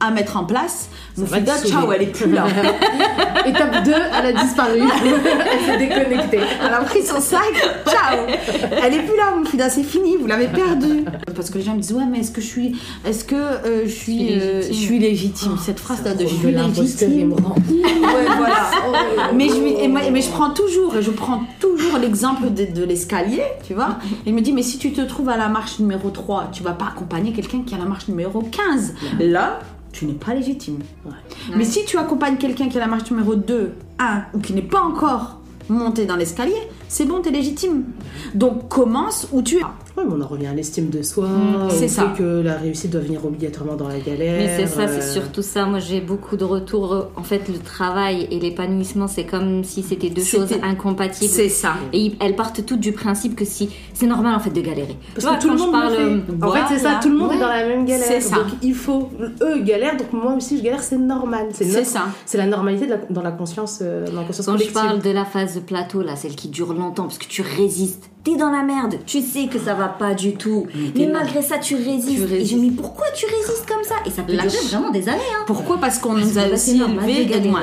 [0.00, 1.42] à mettre en place, saouler.
[1.64, 2.46] ciao, elle est plus là.
[3.46, 4.80] Étape 2, elle a disparu.
[4.80, 6.40] elle s'est déconnectée.
[6.64, 7.40] Elle a pris son sac,
[7.86, 8.18] ciao.
[8.82, 11.04] Elle est plus là, mon Frida, c'est fini, vous l'avez perdu.
[11.34, 13.82] Parce que les gens me disent ouais, mais est-ce que je suis, est-ce que euh,
[13.84, 14.72] je suis, suis euh, légitime.
[14.72, 15.56] je suis légitime?
[15.64, 17.32] Cette phrase là de je suis légitime.
[17.32, 18.70] Ouais, voilà.
[19.34, 22.64] mais, je, lui- et moi- mais je prends toujours, et je prends toujours l'exemple de,
[22.64, 23.98] de l'escalier, tu vois.
[24.26, 26.72] Il me dit, mais si tu te trouves à la marche numéro 3, tu vas
[26.72, 28.94] pas accompagner quelqu'un qui est à la marche numéro 15.
[29.20, 29.47] Là,
[29.98, 30.78] tu n'es pas légitime.
[31.56, 34.62] Mais si tu accompagnes quelqu'un qui à la marche numéro 2, 1, ou qui n'est
[34.62, 36.54] pas encore monté dans l'escalier,
[36.88, 37.84] c'est bon, t'es légitime.
[38.34, 39.62] Donc commence où tu es.
[39.96, 41.26] Ouais, mais on en revient à l'estime de soi.
[41.26, 42.14] Mm, c'est ça.
[42.16, 44.38] que la réussite doit venir obligatoirement dans la galère.
[44.38, 45.66] Mais c'est ça, euh, c'est surtout ça.
[45.66, 47.08] Moi, j'ai beaucoup de retours.
[47.16, 51.30] En fait, le travail et l'épanouissement, c'est comme si c'était deux choses incompatibles.
[51.32, 51.74] C'est ça.
[51.92, 54.96] Et elles partent toutes du principe que si c'est normal en fait de galérer.
[55.14, 55.96] Parce Tu vois, que tout le monde parle, le
[56.38, 56.44] fait.
[56.44, 58.06] En fait, c'est ça, tout le monde est dans la même galère.
[58.06, 58.36] C'est ça.
[58.36, 59.08] Donc il faut.
[59.42, 61.46] Eux galèrent, donc moi aussi je galère, c'est normal.
[61.52, 62.04] C'est C'est notre- ça.
[62.24, 65.00] C'est la normalité de la- dans la conscience, euh, dans la conscience Quand je parle
[65.00, 68.36] de la phase de plateau, là, celle qui dure longtemps, parce que tu résistes, t'es
[68.36, 70.66] dans la merde, tu sais que ça va pas du tout,
[70.96, 72.28] mais malgré ça, tu résistes.
[72.28, 73.96] Tu Et je me dis, pourquoi tu résistes comme ça?
[74.06, 75.20] Et ça peut durer vraiment des années.
[75.36, 75.44] Hein.
[75.46, 75.78] Pourquoi?
[75.78, 76.80] Parce qu'on Parce nous a aussi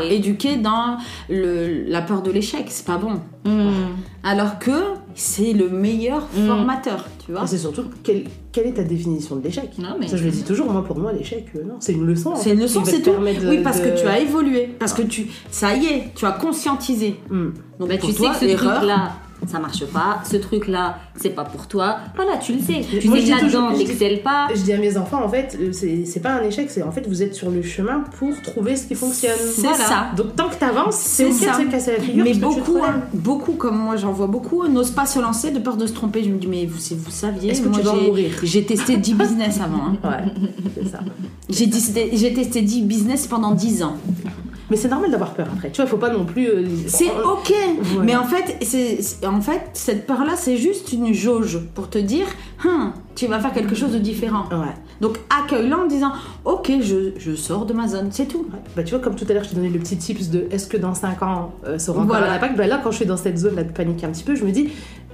[0.10, 0.98] éduqués dans
[1.30, 2.66] le, la peur de l'échec.
[2.70, 3.22] C'est pas bon.
[3.46, 3.96] Hmm.
[4.24, 4.72] Alors que
[5.16, 6.48] c'est le meilleur Mm.
[6.48, 7.48] formateur, tu vois.
[7.48, 10.44] C'est surtout quelle, quelle est ta définition de l'échec Non, mais- Ça, je le dis
[10.44, 12.34] toujours, moi pour moi, l'échec, euh, non, c'est une leçon.
[12.36, 13.12] C'est une leçon, c'est tout.
[13.12, 16.26] de- oui, parce de- que tu as évolué, parce que tu, ça y est, tu
[16.26, 17.16] as conscientisé.
[17.30, 17.50] Hmm.
[17.80, 19.14] Donc Bah, pour tu toi, sais que ce l'erreur, truc-là,
[19.48, 20.20] ça marche pas.
[20.30, 21.98] Ce truc-là, c'est pas pour toi.
[22.16, 22.82] Voilà, tu le sais.
[23.00, 24.48] Tu Moi, sais là-dedans, t'excelles pas.
[24.56, 27.08] Je dis à mes enfants, en fait, euh, c'est pas un échec, c'est en fait,
[27.08, 29.32] vous êtes sur le chemin pour trouver ce qui fonctionne.
[29.38, 29.78] c'est Voilà.
[29.78, 30.08] ça.
[30.18, 31.58] Donc tant que t'avances, c'est ok ça.
[31.60, 32.24] de se casser la figure.
[32.24, 35.78] Mais beaucoup, hein, beaucoup comme moi, j'en vois beaucoup, n'osent pas se lancer de peur
[35.78, 36.24] de se tromper.
[36.24, 38.06] Je me dis, mais vous, si vous saviez, Est-ce que moi tu vas en j'ai-
[38.08, 39.92] mourir j'ai testé 10 business avant.
[39.92, 39.98] hein.
[40.04, 41.00] Ouais, c'est ça.
[41.50, 43.98] J'ai testé, j'ai testé 10 business pendant 10 ans.
[44.70, 45.70] Mais c'est normal d'avoir peur après.
[45.70, 46.48] Tu vois, il faut pas non plus.
[46.48, 47.54] euh, C'est ok,
[48.04, 52.26] mais en fait, c'est en fait cette peur-là, c'est juste une jauge pour te dire,
[52.66, 54.46] Hum, tu vas faire quelque chose de différent.
[54.52, 54.74] Ouais.
[55.02, 56.14] Donc accueille-la en disant,
[56.46, 58.48] ok, je, je sors de ma zone, c'est tout.
[58.52, 58.60] Ouais.
[58.76, 60.68] Bah, tu vois, comme tout à l'heure, je t'ai donné le petit tips de est-ce
[60.68, 62.32] que dans 5 ans, euh, ça aura encore Voilà.
[62.32, 62.58] un impact?
[62.58, 64.44] Bah là, quand je suis dans cette zone là de panique un petit peu, je
[64.46, 64.70] me dis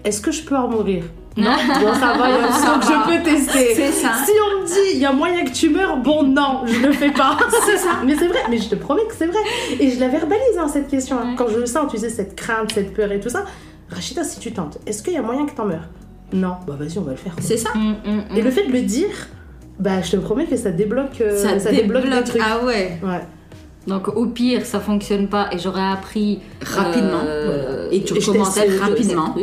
[0.05, 1.03] est-ce que je peux en mourir?
[1.37, 3.05] Non, bon, ça va, il y a Ça donc va.
[3.07, 3.73] je peux tester.
[3.73, 4.11] C'est ça.
[4.25, 6.91] Si on me dit il y a moyen que tu meurs, bon, non, je le
[6.91, 7.37] fais pas.
[7.65, 7.99] c'est ça.
[8.05, 9.39] Mais c'est vrai, mais je te promets que c'est vrai.
[9.79, 11.17] Et je la verbalise, hein, cette question.
[11.37, 13.45] Quand je le sens, tu sais, cette crainte, cette peur et tout ça.
[13.89, 15.87] Rachida, si tu tentes, est-ce qu'il y a moyen que t'en meurs?
[16.33, 17.35] Non, bah vas-y, on va le faire.
[17.39, 17.69] C'est ça.
[17.75, 18.37] Mm, mm, mm.
[18.37, 19.09] Et le fait de le dire,
[19.79, 22.23] bah je te promets que ça débloque, euh, ça, débloque, débloque.
[22.23, 22.41] des trucs.
[22.45, 22.99] Ah ouais.
[23.03, 23.21] Ouais.
[23.87, 27.93] Donc au pire, ça fonctionne pas et j'aurais appris Rapidement, euh, voilà.
[27.93, 29.35] Et tu je recommences rapidement.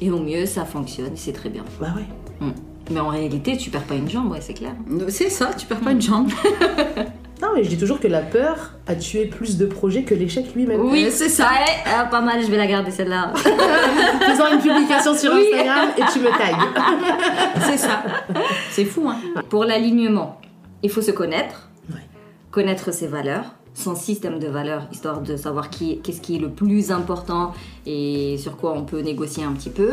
[0.00, 1.64] Et au mieux, ça fonctionne, c'est très bien.
[1.80, 2.48] Bah ouais.
[2.90, 4.72] Mais en réalité, tu perds pas une jambe, ouais, c'est clair.
[5.08, 6.28] C'est ça, tu perds pas une jambe.
[7.42, 10.54] Non, mais je dis toujours que la peur a tué plus de projets que l'échec
[10.54, 10.80] lui-même.
[10.80, 11.44] Oui, Euh, c'est ça.
[11.44, 13.34] Ouais, ah, pas mal, je vais la garder celle-là.
[14.26, 15.44] Faisant une publication sur Oui.
[15.52, 17.60] Instagram et tu me tags.
[17.60, 18.02] C'est ça.
[18.70, 19.16] C'est fou, hein.
[19.50, 20.40] Pour l'alignement,
[20.82, 22.00] il faut se connaître, Ouais.
[22.50, 26.50] connaître ses valeurs, son système de valeurs, histoire de savoir qui, qu'est-ce qui est le
[26.50, 27.52] plus important
[27.84, 29.92] et sur quoi on peut négocier un petit peu.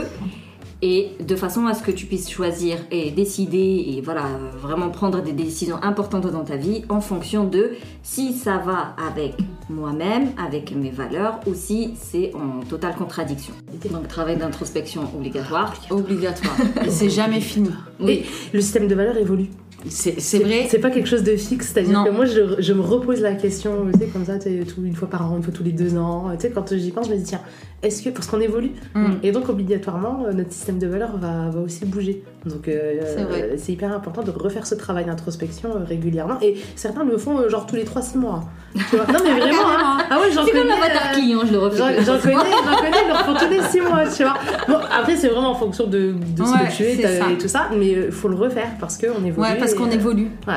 [0.86, 4.24] Et de façon à ce que tu puisses choisir et décider et voilà,
[4.58, 7.72] vraiment prendre des décisions importantes dans ta vie en fonction de
[8.04, 9.34] si ça va avec
[9.70, 13.54] moi-même, avec mes valeurs ou si c'est en totale contradiction.
[13.92, 15.74] Donc travail d'introspection obligatoire.
[15.90, 16.56] Obligatoire.
[16.86, 17.70] Et c'est jamais fini.
[18.06, 19.48] Et le système de valeurs évolue.
[19.90, 20.68] C'est vrai.
[20.70, 23.86] C'est pas quelque chose de fixe, c'est-à-dire que moi je, je me repose la question,
[23.92, 26.30] tu sais, comme ça, tout- une fois par an, une fois tous les deux ans.
[26.36, 27.42] Tu sais, quand j'y pense, je me dis, tiens,
[27.84, 28.10] est-ce que.
[28.10, 28.72] Parce qu'on évolue.
[28.96, 29.06] Mm.
[29.24, 32.24] Et donc, obligatoirement, euh, notre système de valeurs va, va aussi bouger.
[32.46, 36.38] Donc, euh, C'est euh, c'est hyper important de refaire ce travail d'introspection euh, régulièrement.
[36.42, 38.46] Et certains le font euh, genre tous les 3-6 mois.
[38.90, 39.68] Tu vois non, mais vraiment.
[39.68, 39.98] hein.
[40.10, 40.80] Ah ouais, j'en C'est comme connais.
[40.80, 41.78] l'avatar client, je le refais.
[41.78, 44.34] J'en connais, j'en connais, refont tous les 6 mois, tu vois.
[44.68, 47.48] Bon, après, c'est vraiment en fonction de, de ce Ouais, que tu es et tout
[47.48, 49.42] ça, mais il faut le refaire parce qu'on évolue.
[49.48, 50.30] Ouais, parce qu'on évolue.
[50.48, 50.54] Ouais.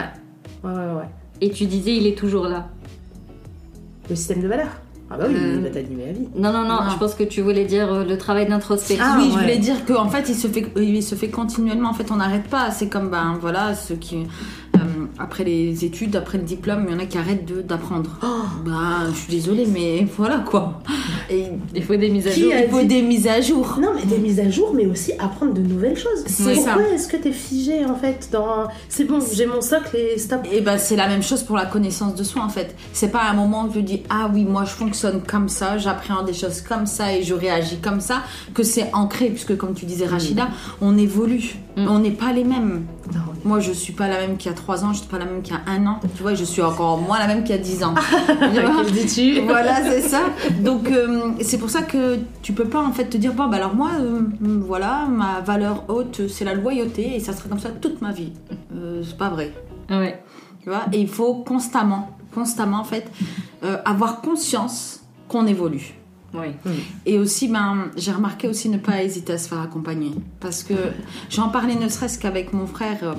[0.65, 1.09] Ouais, ouais, ouais.
[1.41, 2.69] Et tu disais, il est toujours là.
[4.09, 4.81] Le système de valeurs.
[5.09, 6.29] Ah bah oui, Euh, il va t'animer à vie.
[6.35, 6.91] Non, non, non, Non.
[6.91, 9.05] je pense que tu voulais dire euh, le travail d'introspection.
[9.07, 11.91] Ah, oui, je voulais dire qu'en fait, il se fait, il se fait continuellement.
[11.91, 12.73] En fait, on n'arrête pas.
[12.73, 14.27] C'est comme, ben voilà, ceux qui,
[15.19, 18.19] après les études, après le diplôme, il y en a qui arrêtent d'apprendre.
[18.65, 20.81] Ben, je suis désolée, mais voilà quoi.
[21.31, 21.45] Et
[21.75, 22.53] Il faut des mises à jour.
[22.65, 23.79] il faut dit- des mises à jour.
[23.81, 26.25] Non, mais des mises à jour, mais aussi apprendre de nouvelles choses.
[26.27, 28.69] C'est Pourquoi est-ce que t'es figé en fait dans.
[28.89, 30.41] C'est bon, j'ai mon socle et stop.
[30.53, 32.75] Et ben c'est la même chose pour la connaissance de soi en fait.
[32.93, 36.27] C'est pas un moment où je dis ah oui moi je fonctionne comme ça, j'appréhende
[36.27, 38.23] des choses comme ça et je réagis comme ça
[38.55, 40.49] que c'est ancré puisque comme tu disais Rachida,
[40.81, 41.89] on évolue, Mm.
[41.89, 42.85] on n'est pas les mêmes.
[43.13, 45.19] Non, Moi je suis pas la même qu'il y a 3 ans, je suis pas
[45.19, 46.01] la même qu'il y a un an.
[46.17, 47.95] Tu vois, je suis encore moins la même qu'il y a 10 ans.
[48.93, 49.41] Dis-tu?
[49.43, 50.23] Voilà, c'est ça.
[50.61, 53.57] Donc euh, c'est pour ça que tu peux pas en fait te dire bon bah
[53.57, 57.71] alors moi euh, voilà ma valeur haute c'est la loyauté et ça sera comme ça
[57.71, 58.33] toute ma vie.
[58.75, 59.53] Euh, c'est pas vrai.
[59.91, 60.21] Ouais.
[60.63, 60.87] Tu vois?
[60.93, 63.09] Et il faut constamment, constamment en fait,
[63.63, 65.95] euh, avoir conscience qu'on évolue.
[66.35, 66.49] Oui.
[67.07, 70.13] Et aussi, ben, j'ai remarqué aussi ne pas hésiter à se faire accompagner.
[70.41, 70.75] Parce que
[71.31, 73.15] j'en parlais ne serait-ce qu'avec mon frère euh,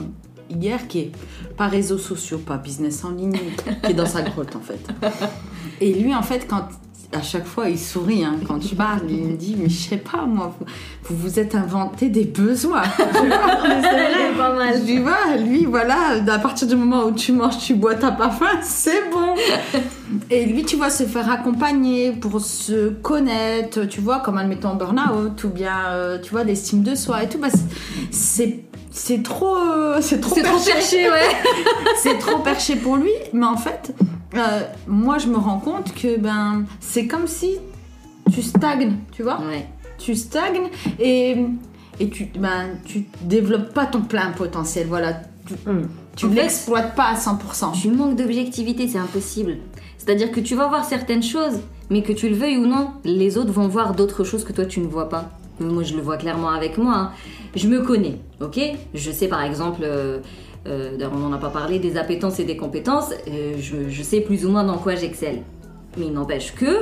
[0.50, 1.12] hier, qui est
[1.58, 3.40] pas réseaux sociaux, pas business en ligne,
[3.84, 4.88] qui est dans sa grotte en fait.
[5.82, 6.68] Et lui, en fait, quand
[7.14, 9.98] à chaque fois il sourit hein, quand je parle, il me dit Mais je sais
[9.98, 10.56] pas, moi,
[11.04, 12.84] vous vous, êtes inventé des besoins.
[12.98, 14.86] C'est pas mal.
[14.86, 18.30] Tu vois, lui, voilà, à partir du moment où tu manges, tu bois, t'as pas
[18.30, 19.36] faim, c'est bon.
[20.30, 24.76] Et lui, tu vois, se faire accompagner pour se connaître, tu vois, comme admettons en
[24.76, 27.48] burn-out, ou bien, euh, tu vois, l'estime de soi et tout, bah,
[28.12, 30.72] c'est c'est trop euh, c'est trop C'est trop perché.
[30.72, 31.30] cherché, ouais.
[32.02, 33.94] c'est trop perché pour lui mais en fait
[34.36, 37.58] euh, moi je me rends compte que ben c'est comme si
[38.32, 39.68] tu stagnes tu vois Ouais.
[39.98, 41.38] tu stagnes et,
[42.00, 45.22] et tu ben tu développes pas ton plein potentiel voilà
[46.18, 49.58] tu, fait, l'exploites pas à 100% Tu manques d'objectivité, c'est impossible.
[49.98, 51.60] C'est-à-dire que tu vas voir certaines choses,
[51.90, 54.66] mais que tu le veuilles ou non, les autres vont voir d'autres choses que toi
[54.66, 55.30] tu ne vois pas.
[55.62, 56.94] Moi, je le vois clairement avec moi.
[56.96, 57.12] hein.
[57.56, 58.60] Je me connais, ok?
[58.94, 60.20] Je sais par exemple, euh,
[60.68, 63.12] euh, on n'en a pas parlé, des appétences et des compétences.
[63.30, 65.42] euh, je, je sais plus ou moins dans quoi j'excelle.
[65.98, 66.82] Mais il n'empêche que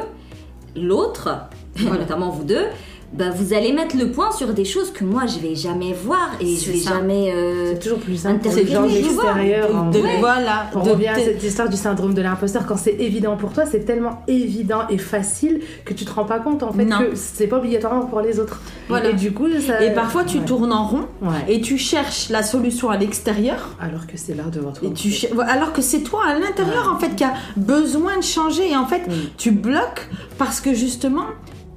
[0.75, 1.29] l'autre,
[1.79, 2.65] notamment vous deux,
[3.13, 6.31] bah, vous allez mettre le point sur des choses que moi je vais jamais voir
[6.41, 6.89] et je C'est vais ça.
[6.95, 7.31] jamais.
[7.33, 9.85] euh, C'est toujours plus simple les gens l'extérieur.
[9.91, 10.17] De- vrai.
[10.19, 10.69] Voilà.
[10.75, 12.65] On de- revient à cette histoire du syndrome de l'imposteur.
[12.65, 16.39] Quand c'est évident pour toi, c'est tellement évident et facile que tu te rends pas
[16.39, 16.99] compte en fait Non.
[16.99, 18.61] que c'est pas obligatoirement pour les autres.
[18.89, 19.09] Voilà.
[19.09, 19.81] Et du coup, ça.
[19.83, 20.45] Et parfois, tu Ouais.
[20.45, 21.45] tournes en rond Ouais.
[21.47, 23.75] et tu cherches la solution à l'extérieur.
[23.79, 24.87] Alors que c'est là devant toi.
[24.89, 25.13] Et tu
[25.47, 28.85] alors que c'est toi à l'intérieur en fait qui a besoin de changer et en
[28.85, 29.11] fait Mm.
[29.37, 31.25] tu bloques parce que justement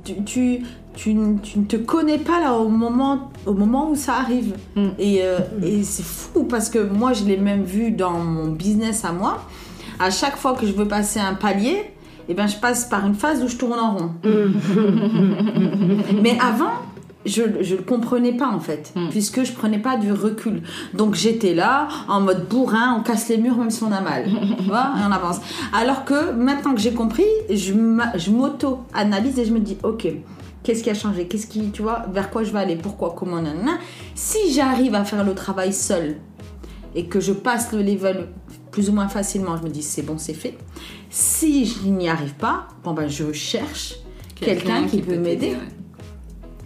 [0.04, 0.62] tu, tu,
[0.98, 4.54] tu, ne te connais pas là au moment, au moment où ça arrive.
[4.74, 4.88] Mm.
[4.98, 9.04] Et, euh, et c'est fou parce que moi je l'ai même vu dans mon business
[9.04, 9.44] à moi.
[10.00, 11.76] À chaque fois que je veux passer un palier,
[12.28, 14.11] eh ben, je passe par une phase où je tourne en rond.
[16.22, 16.72] Mais avant,
[17.26, 19.08] je ne le comprenais pas en fait, Mm.
[19.11, 20.62] puisque je prenais pas du recul.
[20.94, 24.24] Donc j'étais là en mode bourrin, on casse les murs même si on a mal.
[24.58, 25.38] tu vois, et on avance.
[25.72, 27.72] Alors que maintenant que j'ai compris, je
[28.30, 30.08] m'auto-analyse et je me dis, ok,
[30.62, 31.26] qu'est-ce qui a changé?
[31.26, 32.76] Qu'est-ce qui, tu vois, vers quoi je vais aller?
[32.76, 33.14] Pourquoi?
[33.16, 33.40] Comment?
[33.40, 33.78] Nanana.
[34.14, 36.16] Si j'arrive à faire le travail seul
[36.94, 38.28] et que je passe le level
[38.70, 40.56] plus ou moins facilement, je me dis, c'est bon, c'est fait.
[41.10, 43.96] Si je n'y arrive pas, bon ben je cherche
[44.34, 45.50] quelqu'un qui peut m'aider.
[45.52, 45.58] ouais.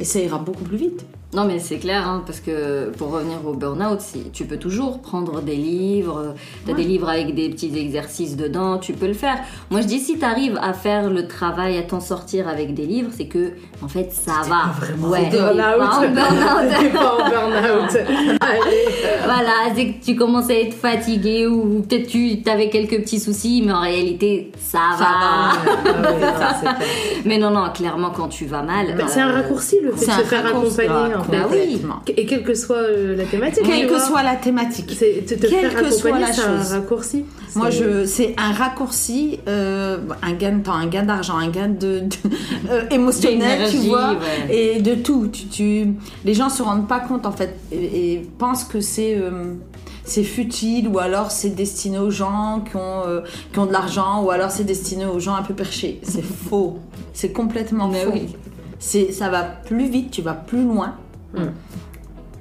[0.01, 1.05] et ça ira beaucoup plus vite.
[1.35, 5.01] Non mais c'est clair, hein, parce que pour revenir au burn-out, si, tu peux toujours
[5.01, 6.35] prendre des livres,
[6.67, 9.39] tu as des livres avec des petits exercices dedans, tu peux le faire.
[9.71, 12.85] Moi je dis si tu arrives à faire le travail, à t'en sortir avec des
[12.85, 13.53] livres, c'est que
[13.83, 14.49] en fait ça va.
[14.49, 16.03] Pas vraiment ouais, burn-out.
[16.03, 17.97] T'es pas en burn-out.
[19.25, 23.63] Voilà, c'est que tu commençais à être fatigué ou peut-être tu avais quelques petits soucis,
[23.65, 25.07] mais en réalité ça, Ça va.
[25.11, 26.77] Ah ouais, non, c'est clair.
[27.25, 28.95] Mais non, non, clairement quand tu vas mal.
[29.07, 31.15] C'est un euh, raccourci le fait de se faire accompagner.
[31.29, 31.31] Ah.
[31.31, 31.81] Bah oui.
[32.17, 33.65] Et quelle que soit euh, la thématique.
[33.65, 34.95] Quelle que soit la thématique.
[34.99, 36.73] C'est te, te Quelle faire que soit la c'est un chose.
[36.73, 37.25] raccourci.
[37.55, 41.49] Moi, C'est- je, c'est un raccourci, euh, un gain de temps, un gain d'argent, un
[41.51, 42.09] gain de, de-
[42.71, 44.57] euh, émotionnel, tu vois, ouais.
[44.77, 45.29] et de tout.
[45.33, 45.95] Tu, tu-
[46.25, 49.55] les gens se rendent pas compte en fait et, et pensent que c'est euh,
[50.05, 53.21] c'est futile ou alors c'est destiné aux gens qui ont euh,
[53.53, 56.01] qui ont de l'argent ou alors c'est destiné aux gens un peu perchés.
[56.03, 56.79] C'est faux.
[57.13, 58.11] C'est complètement Mais faux.
[58.15, 58.29] oui.
[58.79, 60.95] C'est ça va plus vite, tu vas plus loin.
[61.33, 61.55] Mm.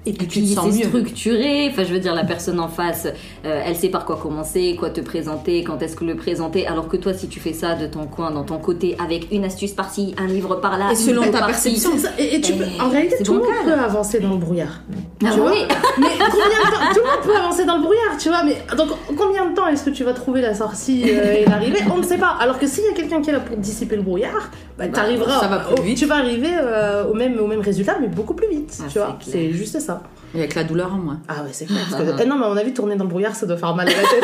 [0.08, 0.88] Et puis Et tu puis te sens c'est mieux.
[0.88, 3.08] structuré, enfin je veux dire la personne en face,
[3.46, 6.88] euh, elle sait par quoi commencer, quoi te présenter, quand est-ce que le présenter, alors
[6.88, 9.74] que toi si tu fais ça de ton coin, dans ton côté, avec une astuce
[9.74, 11.74] par-ci, un livre par-là, Et selon ta par-ci.
[11.74, 11.92] perception.
[12.18, 14.82] Et, et tu peux- Et en réalité, tout le monde peut avancer dans le brouillard.
[15.24, 15.60] Ah tu vois oui.
[16.00, 18.44] Mais combien de temps Tout le monde peut avancer dans le brouillard, tu vois.
[18.44, 21.78] Mais donc, combien de temps est-ce que tu vas trouver la sortie euh, et l'arrivée?
[21.94, 22.36] On ne sait pas.
[22.40, 24.50] Alors que s'il y a quelqu'un qui est là pour dissiper le brouillard,
[24.80, 25.98] bah, Bah, t'arriveras ça va plus au- vite.
[26.00, 28.76] Tu vas arriver euh, au, même, au même résultat, mais beaucoup plus vite.
[28.82, 29.91] Ah, tu vois, c'est juste ça.
[30.34, 31.20] Et avec la douleur en moins.
[31.28, 31.82] Ah ouais, c'est clair.
[31.90, 33.76] parce que- eh non, mais à mon avis, tourner dans le brouillard, ça doit faire
[33.76, 34.24] mal à la tête.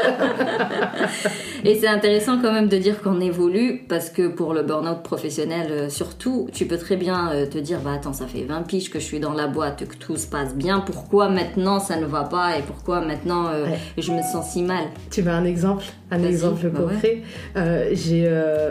[1.64, 5.68] Et c'est intéressant quand même de dire qu'on évolue parce que pour le burn-out professionnel,
[5.70, 8.91] euh, surtout, tu peux très bien euh, te dire bah attends, ça fait 20 piges
[8.91, 12.05] que je suis dans la boîte, que tout se passe bien, pourquoi maintenant ça ne
[12.07, 12.59] va pas?
[12.59, 13.78] Et pourquoi maintenant euh, Ouais.
[13.97, 14.85] je me sens si mal?
[15.11, 15.85] Tu veux un exemple?
[16.11, 16.93] Un exemple bah ouais.
[16.95, 17.22] concret
[17.57, 18.26] Euh, J'ai.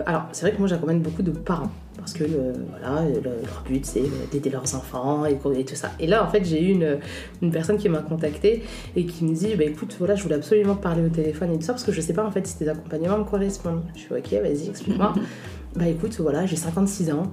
[0.05, 1.71] alors, c'est vrai que moi, j'accompagne beaucoup de parents.
[2.01, 5.91] Parce que euh, voilà, le- leur but c'est d'aider leurs enfants et, et tout ça.
[5.99, 6.97] Et là en fait j'ai eu une,
[7.41, 8.63] une personne qui m'a contactée
[8.95, 11.63] et qui me dit bah écoute voilà je voulais absolument parler au téléphone et tout
[11.65, 13.83] ça parce que je sais pas en fait si tes accompagnements me correspondent.
[13.95, 15.13] Je suis ok vas-y explique-moi.
[15.75, 17.23] bah écoute voilà j'ai 56 ans.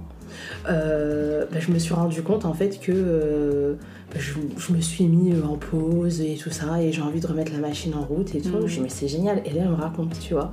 [0.69, 3.75] Euh, bah, je me suis rendu compte en fait que euh,
[4.13, 7.27] bah, je, je me suis mis en pause et tout ça et j'ai envie de
[7.27, 8.51] remettre la machine en route et tout.
[8.59, 8.67] Mhm.
[8.67, 9.43] Je dis mais c'est génial.
[9.47, 10.51] Et là elle me raconte tu vois.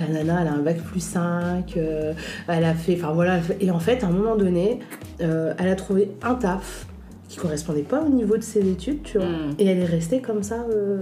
[0.00, 2.12] La nana, elle a un bac plus 5, euh,
[2.46, 4.78] elle a fait, enfin voilà, et en fait, à un moment donné,
[5.20, 6.86] euh, elle a trouvé un taf
[7.28, 9.54] qui correspondait pas au niveau de ses études, tu vois, Mm.
[9.58, 11.00] et elle est restée comme ça, euh,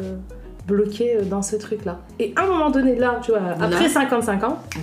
[0.67, 2.01] bloquée euh, dans ce truc-là.
[2.19, 3.89] Et à un moment donné, là, tu vois, après Là.
[3.89, 4.83] 55 ans, Elle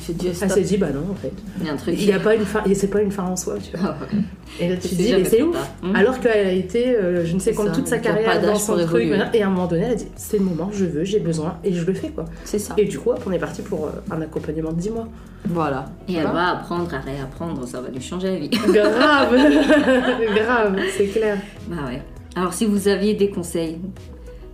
[0.49, 1.95] s'est dit, bah non, en fait, Il y a un truc.
[1.97, 3.95] il n'y a pas une fin, et c'est pas une fin en soi, tu vois.
[3.99, 4.21] Ah ouais.
[4.59, 5.53] Et là, tu te dis, mais c'est ouf.
[5.55, 5.67] tard.
[5.81, 5.95] Mm.
[5.95, 9.03] Alors qu'elle a été, euh, je ne sais ça, toute sa carrière dans son truc,
[9.03, 9.19] évoluer.
[9.33, 11.57] et à un moment donné, elle a dit, c'est le moment, je veux, j'ai besoin,
[11.63, 12.25] et je le fais, quoi.
[12.45, 12.73] C'est ça.
[12.77, 15.07] Et du coup, on est parti pour euh, un accompagnement de 10 mois.
[15.45, 15.85] Voilà.
[16.07, 18.49] Et elle va apprendre à réapprendre, ça va lui changer la vie.
[18.67, 19.35] Grave,
[20.35, 21.37] grave, c'est clair.
[21.67, 22.01] Bah ouais.
[22.35, 23.77] Alors si vous aviez des conseils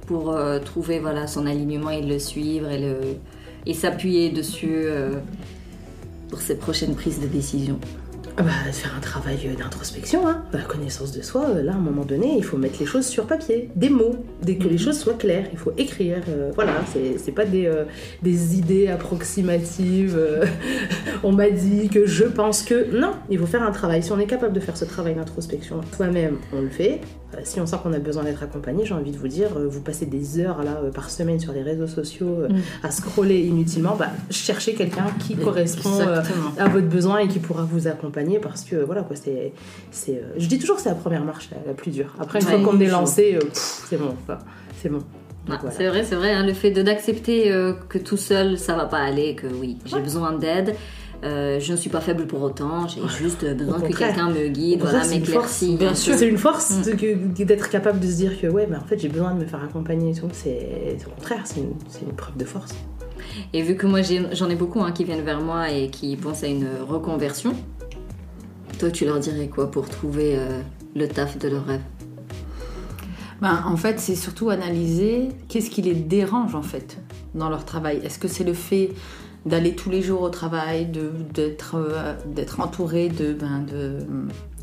[0.10, 2.96] pour euh, trouver voilà son alignement et le suivre et le
[3.68, 5.12] et s'appuyer dessus euh,
[6.30, 7.80] pour ses prochaines prises de décision.
[8.36, 10.44] Ah Bah, faire un travail euh, d'introspection, hein.
[10.54, 11.50] la connaissance de soi.
[11.62, 14.56] Là, à un moment donné, il faut mettre les choses sur papier, des mots, dès
[14.56, 15.46] que les choses soient claires.
[15.52, 16.24] Il faut écrire.
[16.30, 17.84] euh, voilà, c'est c'est pas des, euh,
[18.24, 20.16] des idées approximatives.
[20.18, 20.46] euh,
[21.24, 22.96] on m'a dit que je pense que.
[22.98, 24.02] Non, il faut faire un travail.
[24.02, 27.02] Si on est capable de faire ce travail d'introspection soi-même, on le fait.
[27.36, 29.68] Euh, si on sent qu'on a besoin d'être accompagné, j'ai envie de vous dire, euh,
[29.70, 32.56] vous passez des heures là euh, par semaine sur les réseaux sociaux Mm.
[32.84, 36.22] à scroller inutilement, bah, cherchez quelqu'un qui correspond euh,
[36.58, 39.54] à votre besoin et qui pourra vous accompagner parce que voilà quoi, c'est,
[39.92, 42.14] c'est, je dis toujours que c'est la première marche la, plus dure.
[42.20, 44.40] Après une Ouais, fois qu'on est lancé, euh, c'est bon, quoi.
[44.82, 45.00] c'est bon.
[45.52, 45.76] Ah, voilà.
[45.76, 46.32] C'est vrai, c'est vrai.
[46.34, 49.78] hein, le fait de d'accepter euh, que tout seul ça va pas aller, que oui,
[49.86, 50.76] j'ai besoin d'aide.
[51.24, 52.88] Euh, je ne suis pas faible pour autant.
[52.88, 55.76] J'ai juste besoin que quelqu'un me guide, voilà, c'est une m'éclaircit.
[55.76, 56.16] Bien sûr.
[56.16, 57.46] C'est une force Mm.
[57.46, 59.64] d'être capable de se dire que ouais, mais en fait j'ai besoin de me faire
[59.64, 60.28] accompagner et tout.
[60.32, 62.74] C'est au contraire, c'est une, preuve de force.
[63.54, 66.44] Et vu que moi j'en ai beaucoup hein, qui viennent vers moi et qui pensent
[66.44, 67.54] à une reconversion,
[68.80, 70.62] toi tu leur dirais quoi pour trouver euh,
[70.96, 71.82] le taf de leur rêve?
[73.42, 76.98] Ben, en fait, c'est surtout analyser qu'est-ce qui les dérange en fait
[77.36, 78.02] dans leur travail.
[78.04, 78.90] Est-ce que c'est le fait
[79.46, 80.88] d'aller tous les jours au travail,
[81.34, 84.00] d'être euh, d'être entouré de, ben, de,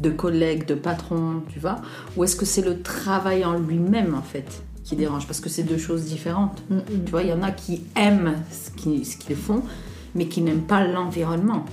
[0.00, 1.76] de collègues, de patrons, tu vois
[2.16, 5.26] Ou est-ce que c'est le travail en lui-même en fait qui dérange?
[5.26, 6.62] Parce que c'est deux choses différentes.
[7.04, 9.62] Tu vois, il y en a qui aiment ce qu'ils font,
[10.14, 11.64] mais qui n'aiment pas l'environnement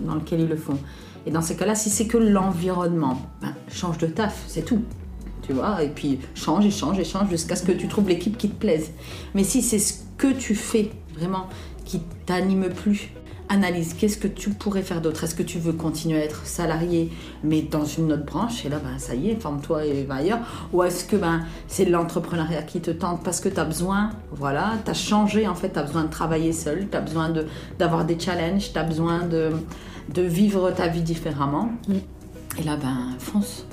[0.00, 0.78] dans lequel ils le font.
[1.26, 4.82] Et dans ces cas-là, si c'est que l'environnement, ben, change de taf, c'est tout.
[5.42, 8.36] Tu vois, et puis change et change et change jusqu'à ce que tu trouves l'équipe
[8.36, 8.92] qui te plaise.
[9.34, 11.48] Mais si c'est ce que tu fais vraiment
[11.90, 13.10] qui t'anime plus,
[13.48, 15.24] analyse qu'est-ce que tu pourrais faire d'autre?
[15.24, 17.10] Est-ce que tu veux continuer à être salarié,
[17.42, 20.38] mais dans une autre branche, et là, ben, ça y est, forme-toi et va ailleurs.
[20.72, 24.74] Ou est-ce que ben, c'est l'entrepreneuriat qui te tente parce que tu as besoin, voilà,
[24.84, 27.46] tu as changé en fait, tu as besoin de travailler seul, tu as besoin de-
[27.76, 29.50] d'avoir des challenges, tu as besoin de,
[30.14, 31.70] de vivre ta vie différemment.
[32.56, 33.66] Et là, ben, fonce.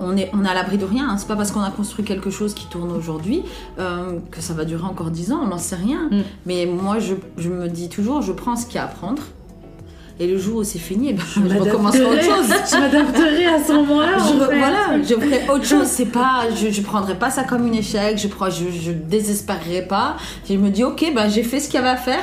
[0.00, 1.08] On est, on est à l'abri de rien.
[1.10, 1.16] hein.
[1.16, 3.42] C'est pas parce qu'on a construit quelque chose qui tourne aujourd'hui
[3.78, 5.40] euh, que ça va durer encore 10 ans.
[5.42, 6.08] On n'en sait rien.
[6.10, 6.22] Mm.
[6.46, 9.22] Mais moi, je, je me dis toujours, je prends ce qu'il y a à prendre.
[10.20, 12.46] Et le jour où c'est fini, eh ben, je recommencerai autre chose.
[12.72, 14.16] je m'adapterai à ce moment-là.
[14.18, 14.58] Je, en fait.
[14.58, 15.86] voilà, je ferai autre chose.
[15.86, 18.18] C'est pas, je, je prendrai pas ça comme un échec.
[18.18, 20.16] Je, prends- je, je désespérerai pas.
[20.48, 22.22] Je me dis, ok, ben j'ai fait ce qu'il y avait à faire.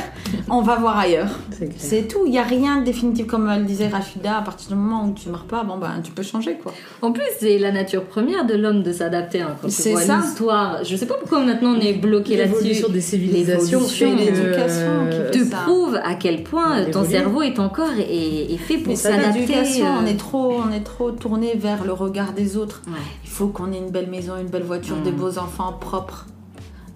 [0.49, 1.29] On va voir ailleurs.
[1.77, 2.23] C'est tout.
[2.27, 4.39] Il y a rien de définitif comme elle disait Rachida.
[4.39, 6.73] À partir du moment où tu marches pas, bon ben tu peux changer quoi.
[7.01, 9.41] En plus, c'est la nature première de l'homme de s'adapter.
[9.41, 10.17] hein, quand C'est ça.
[10.17, 12.55] l'histoire, je sais pas pourquoi maintenant on est bloqué là-dessus.
[12.55, 15.57] L'évolution des civilisations l'éducation euh, qui te ça.
[15.65, 19.39] prouve à quel point On ton cerveau et ton corps est, est fait pour s'adapter.
[19.39, 22.81] l'éducation, euh, on est trop, on est trop tourné vers le regard des autres.
[22.87, 22.93] ouais.
[23.23, 25.03] Il faut qu'on ait une belle maison, une belle voiture, Mm.
[25.03, 26.25] des beaux enfants propres.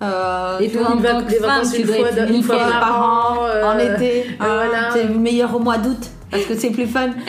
[0.01, 2.57] Euh, Et toi, en tant que femme, vacances tu une dois fois, être une fois
[2.57, 3.01] par
[3.41, 3.45] an.
[3.45, 4.89] euh, en été, hein, voilà.
[4.93, 5.99] c'est meilleur au mois d'août
[6.31, 7.09] parce que c'est plus fun.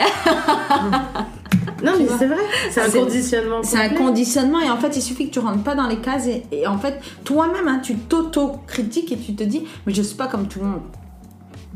[1.83, 2.37] Non, mais c'est vrai.
[2.69, 3.59] C'est un conditionnement.
[3.63, 6.27] C'est un conditionnement et en fait il suffit que tu rentres pas dans les cases
[6.27, 10.15] et, et en fait toi-même hein, tu t'auto-critiques et tu te dis mais je suis
[10.15, 10.81] pas comme tout le monde.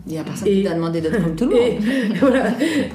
[0.07, 2.15] Il y a personne Et- qui t'a demandé d'être comme tout le monde.
[2.19, 2.45] Voilà.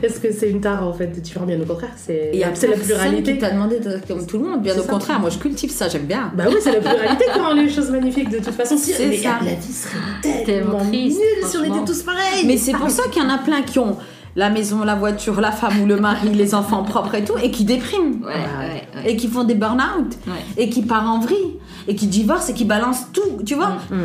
[0.02, 2.70] Est-ce que c'est une tare en fait de différent Bien au contraire, c'est la personne
[2.80, 3.32] pluralité.
[3.32, 4.62] qui t'a demandé d'être comme tout le monde.
[4.62, 4.88] Bien au ça.
[4.92, 6.30] contraire, moi je cultive ça, j'aime bien.
[6.36, 8.76] Bah oui, c'est la pluralité qui rend les choses magnifiques de toute façon.
[8.76, 9.38] Si, mais ça.
[9.44, 11.11] la vie serait Tellement nulle
[11.44, 12.46] si on était tous pareils.
[12.46, 13.96] Mais c'est pour ça qu'il y en a plein qui ont
[14.36, 17.50] la maison, la voiture, la femme ou le mari, les enfants propres et tout, et
[17.50, 18.22] qui dépriment.
[18.24, 18.61] Ouais, Ah.
[18.61, 19.11] ouais, ouais.
[19.11, 20.14] Et qui font des burn-out.
[20.28, 20.32] Ouais.
[20.56, 21.58] Et qui partent en vrille.
[21.88, 23.70] Et qui divorcent et qui balancent tout, tu vois.
[23.90, 23.96] Mm.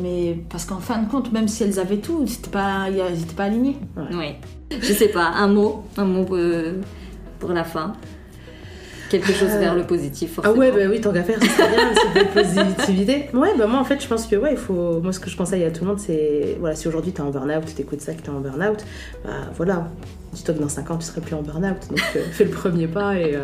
[0.00, 3.34] Mais parce qu'en fin de compte, même si elles avaient tout, c'était pas, ils n'étaient
[3.34, 3.76] pas alignés.
[4.12, 4.38] Ouais.
[4.70, 6.80] Je sais pas, un mot, un mot euh,
[7.40, 7.94] pour la fin.
[9.10, 10.58] Quelque chose vers le positif, Ah forcément.
[10.60, 13.28] ouais, bah oui, tant qu'à faire, c'est bien, c'est de la positivité.
[13.34, 15.00] Ouais, bah moi en fait, je pense que ouais, il faut.
[15.00, 16.56] Moi, ce que je conseille à tout le monde, c'est.
[16.60, 18.84] Voilà, si aujourd'hui t'es en burn-out, tu t'écoutes ça, que t'es en burn-out,
[19.24, 19.88] bah voilà.
[20.32, 21.88] Dis-toi que dans 5 ans, tu seras plus en burn-out.
[21.88, 23.42] Donc euh, fais le premier pas et euh,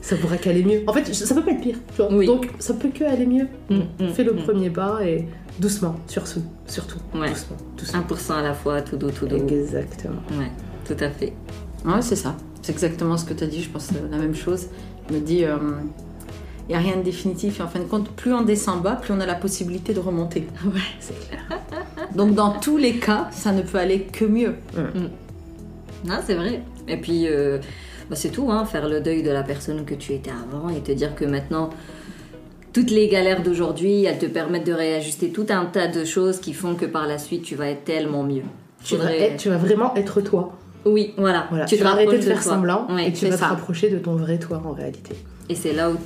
[0.00, 0.82] ça pourra qu'aller mieux.
[0.86, 2.10] En fait, ça peut pas être pire, tu vois.
[2.10, 2.26] Oui.
[2.26, 3.48] Donc ça peut que aller mieux.
[3.68, 4.44] Mm, mm, fais le mm.
[4.44, 5.26] premier pas et
[5.58, 6.42] doucement, surtout.
[6.66, 7.28] surtout Ouais.
[7.28, 8.00] Doucement, doucement.
[8.00, 9.36] 1% à la fois, tout doux, tout doux.
[9.36, 10.22] Exactement.
[10.30, 10.50] Ouais,
[10.86, 11.34] tout à fait.
[11.84, 12.34] Ouais, c'est ça.
[12.66, 13.62] C'est exactement ce que tu as dit.
[13.62, 14.66] Je pense euh, la même chose.
[15.08, 17.60] Je me dis, il n'y a rien de définitif.
[17.60, 20.00] Et en fin de compte, plus on descend bas, plus on a la possibilité de
[20.00, 20.48] remonter.
[20.64, 20.80] Ouais.
[20.98, 21.42] C'est clair.
[22.16, 24.56] Donc, dans tous les cas, ça ne peut aller que mieux.
[26.04, 26.60] Non, c'est vrai.
[26.88, 27.58] Et puis, euh,
[28.10, 30.80] bah, c'est tout, hein, faire le deuil de la personne que tu étais avant et
[30.80, 31.70] te dire que maintenant,
[32.72, 36.52] toutes les galères d'aujourd'hui, elles te permettent de réajuster tout un tas de choses qui
[36.52, 38.42] font que par la suite, tu vas être tellement mieux.
[38.84, 40.52] Tu, vas Faudrait- être- tu vas vraiment être toi.
[40.86, 41.46] Oui, voilà.
[41.50, 41.64] Voilà.
[41.66, 42.52] Tu Tu, vas arrêter de faire toi.
[42.52, 45.14] semblant et tu vas te rapprocher de ton vrai toi en réalité.
[45.48, 45.96] Et c'est là où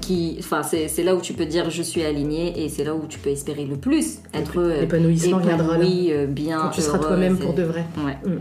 [0.00, 2.94] qui, enfin, c'est c'est là où tu peux dire je suis aligné et c'est là
[2.94, 5.84] où tu peux espérer le plus être euh, L'épanouissement viendra là.
[5.84, 6.60] épanoui, euh, bien.
[6.60, 7.84] Quand tu seras toi-même pour de vrai.
[8.04, 8.16] Ouais.
[8.24, 8.40] Mm.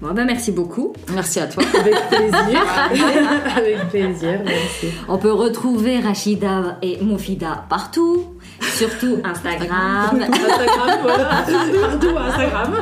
[0.00, 0.94] Bon, bah, merci beaucoup.
[1.12, 1.62] Merci à toi.
[1.78, 2.64] Avec plaisir.
[3.56, 4.86] Avec plaisir, merci.
[5.08, 11.24] On peut retrouver Rachida et Moufida partout, surtout Instagram, Instagram, voilà.
[11.24, 12.74] Partout, Instagram.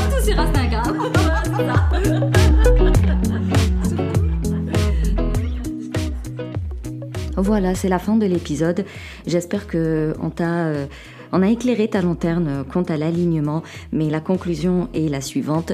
[7.36, 8.84] voilà, c'est la fin de l'épisode.
[9.26, 10.86] J'espère qu'on euh,
[11.32, 13.62] on a éclairé ta lanterne quant à l'alignement,
[13.92, 15.72] mais la conclusion est la suivante.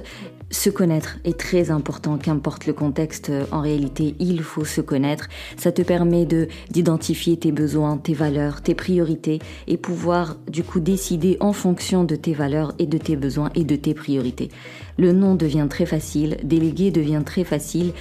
[0.51, 5.28] Se connaître est très important, qu'importe le contexte, en réalité, il faut se connaître.
[5.57, 10.78] Ça te permet de d'identifier tes besoins, tes valeurs, tes priorités et pouvoir du coup
[10.78, 14.51] décider en fonction de tes valeurs et de tes besoins et de tes priorités.
[14.99, 17.92] Le nom devient très facile, déléguer devient très facile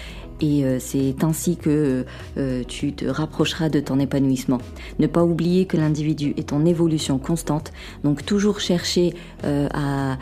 [0.42, 2.06] et euh, c'est ainsi que
[2.38, 4.60] euh, tu te rapprocheras de ton épanouissement.
[5.00, 7.72] Ne pas oublier que l'individu est en évolution constante,
[8.04, 10.18] donc toujours chercher euh, à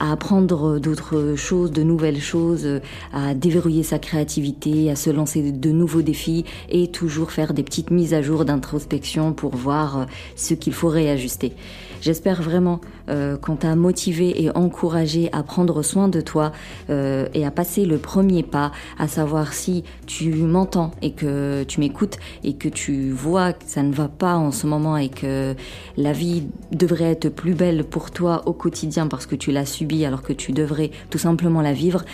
[0.00, 2.80] à apprendre d'autres choses, de nouvelles choses,
[3.12, 7.90] à déverrouiller sa créativité, à se lancer de nouveaux défis et toujours faire des petites
[7.90, 11.52] mises à jour d'introspection pour voir ce qu'il faut réajuster.
[12.00, 16.52] J'espère vraiment euh, qu'on t'a motivé et encouragé à prendre soin de toi
[16.90, 21.80] euh, et à passer le premier pas, à savoir si tu m'entends et que tu
[21.80, 25.54] m'écoutes et que tu vois que ça ne va pas en ce moment et que
[25.96, 30.04] la vie devrait être plus belle pour toi au quotidien parce que tu l'as subie
[30.04, 32.04] alors que tu devrais tout simplement la vivre.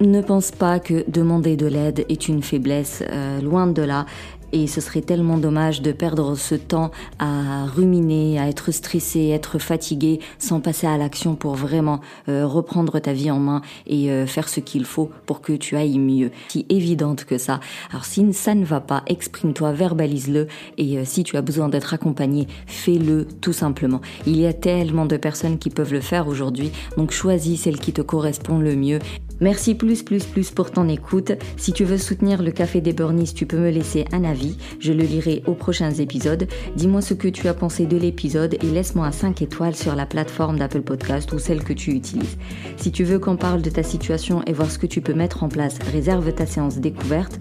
[0.00, 4.06] Ne pense pas que demander de l'aide est une faiblesse, euh, loin de là.
[4.52, 9.58] Et ce serait tellement dommage de perdre ce temps à ruminer, à être stressé, être
[9.58, 14.26] fatigué, sans passer à l'action pour vraiment euh, reprendre ta vie en main et euh,
[14.26, 16.30] faire ce qu'il faut pour que tu ailles mieux.
[16.48, 17.60] Si évidente que ça.
[17.90, 20.46] Alors si ça ne va pas, exprime-toi, verbalise-le
[20.76, 24.00] et euh, si tu as besoin d'être accompagné, fais-le tout simplement.
[24.26, 27.92] Il y a tellement de personnes qui peuvent le faire aujourd'hui, donc choisis celle qui
[27.92, 28.98] te correspond le mieux
[29.40, 31.32] Merci plus plus plus pour ton écoute.
[31.56, 34.56] Si tu veux soutenir le Café des Burnies, tu peux me laisser un avis.
[34.80, 36.48] Je le lirai aux prochains épisodes.
[36.74, 40.58] Dis-moi ce que tu as pensé de l'épisode et laisse-moi 5 étoiles sur la plateforme
[40.58, 42.36] d'Apple Podcast ou celle que tu utilises.
[42.76, 45.44] Si tu veux qu'on parle de ta situation et voir ce que tu peux mettre
[45.44, 47.38] en place, réserve ta séance découverte.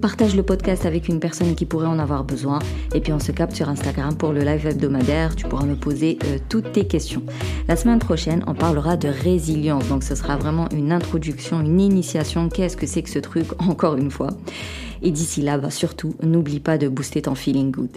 [0.00, 2.60] Partage le podcast avec une personne qui pourrait en avoir besoin.
[2.94, 5.34] Et puis on se capte sur Instagram pour le live hebdomadaire.
[5.34, 7.22] Tu pourras me poser euh, toutes tes questions.
[7.66, 9.88] La semaine prochaine, on parlera de résilience.
[9.88, 12.48] Donc ce sera vraiment une introduction, une initiation.
[12.48, 14.30] Qu'est-ce que c'est que ce truc, encore une fois?
[15.02, 17.90] Et d'ici là, bah, surtout, n'oublie pas de booster ton feeling good.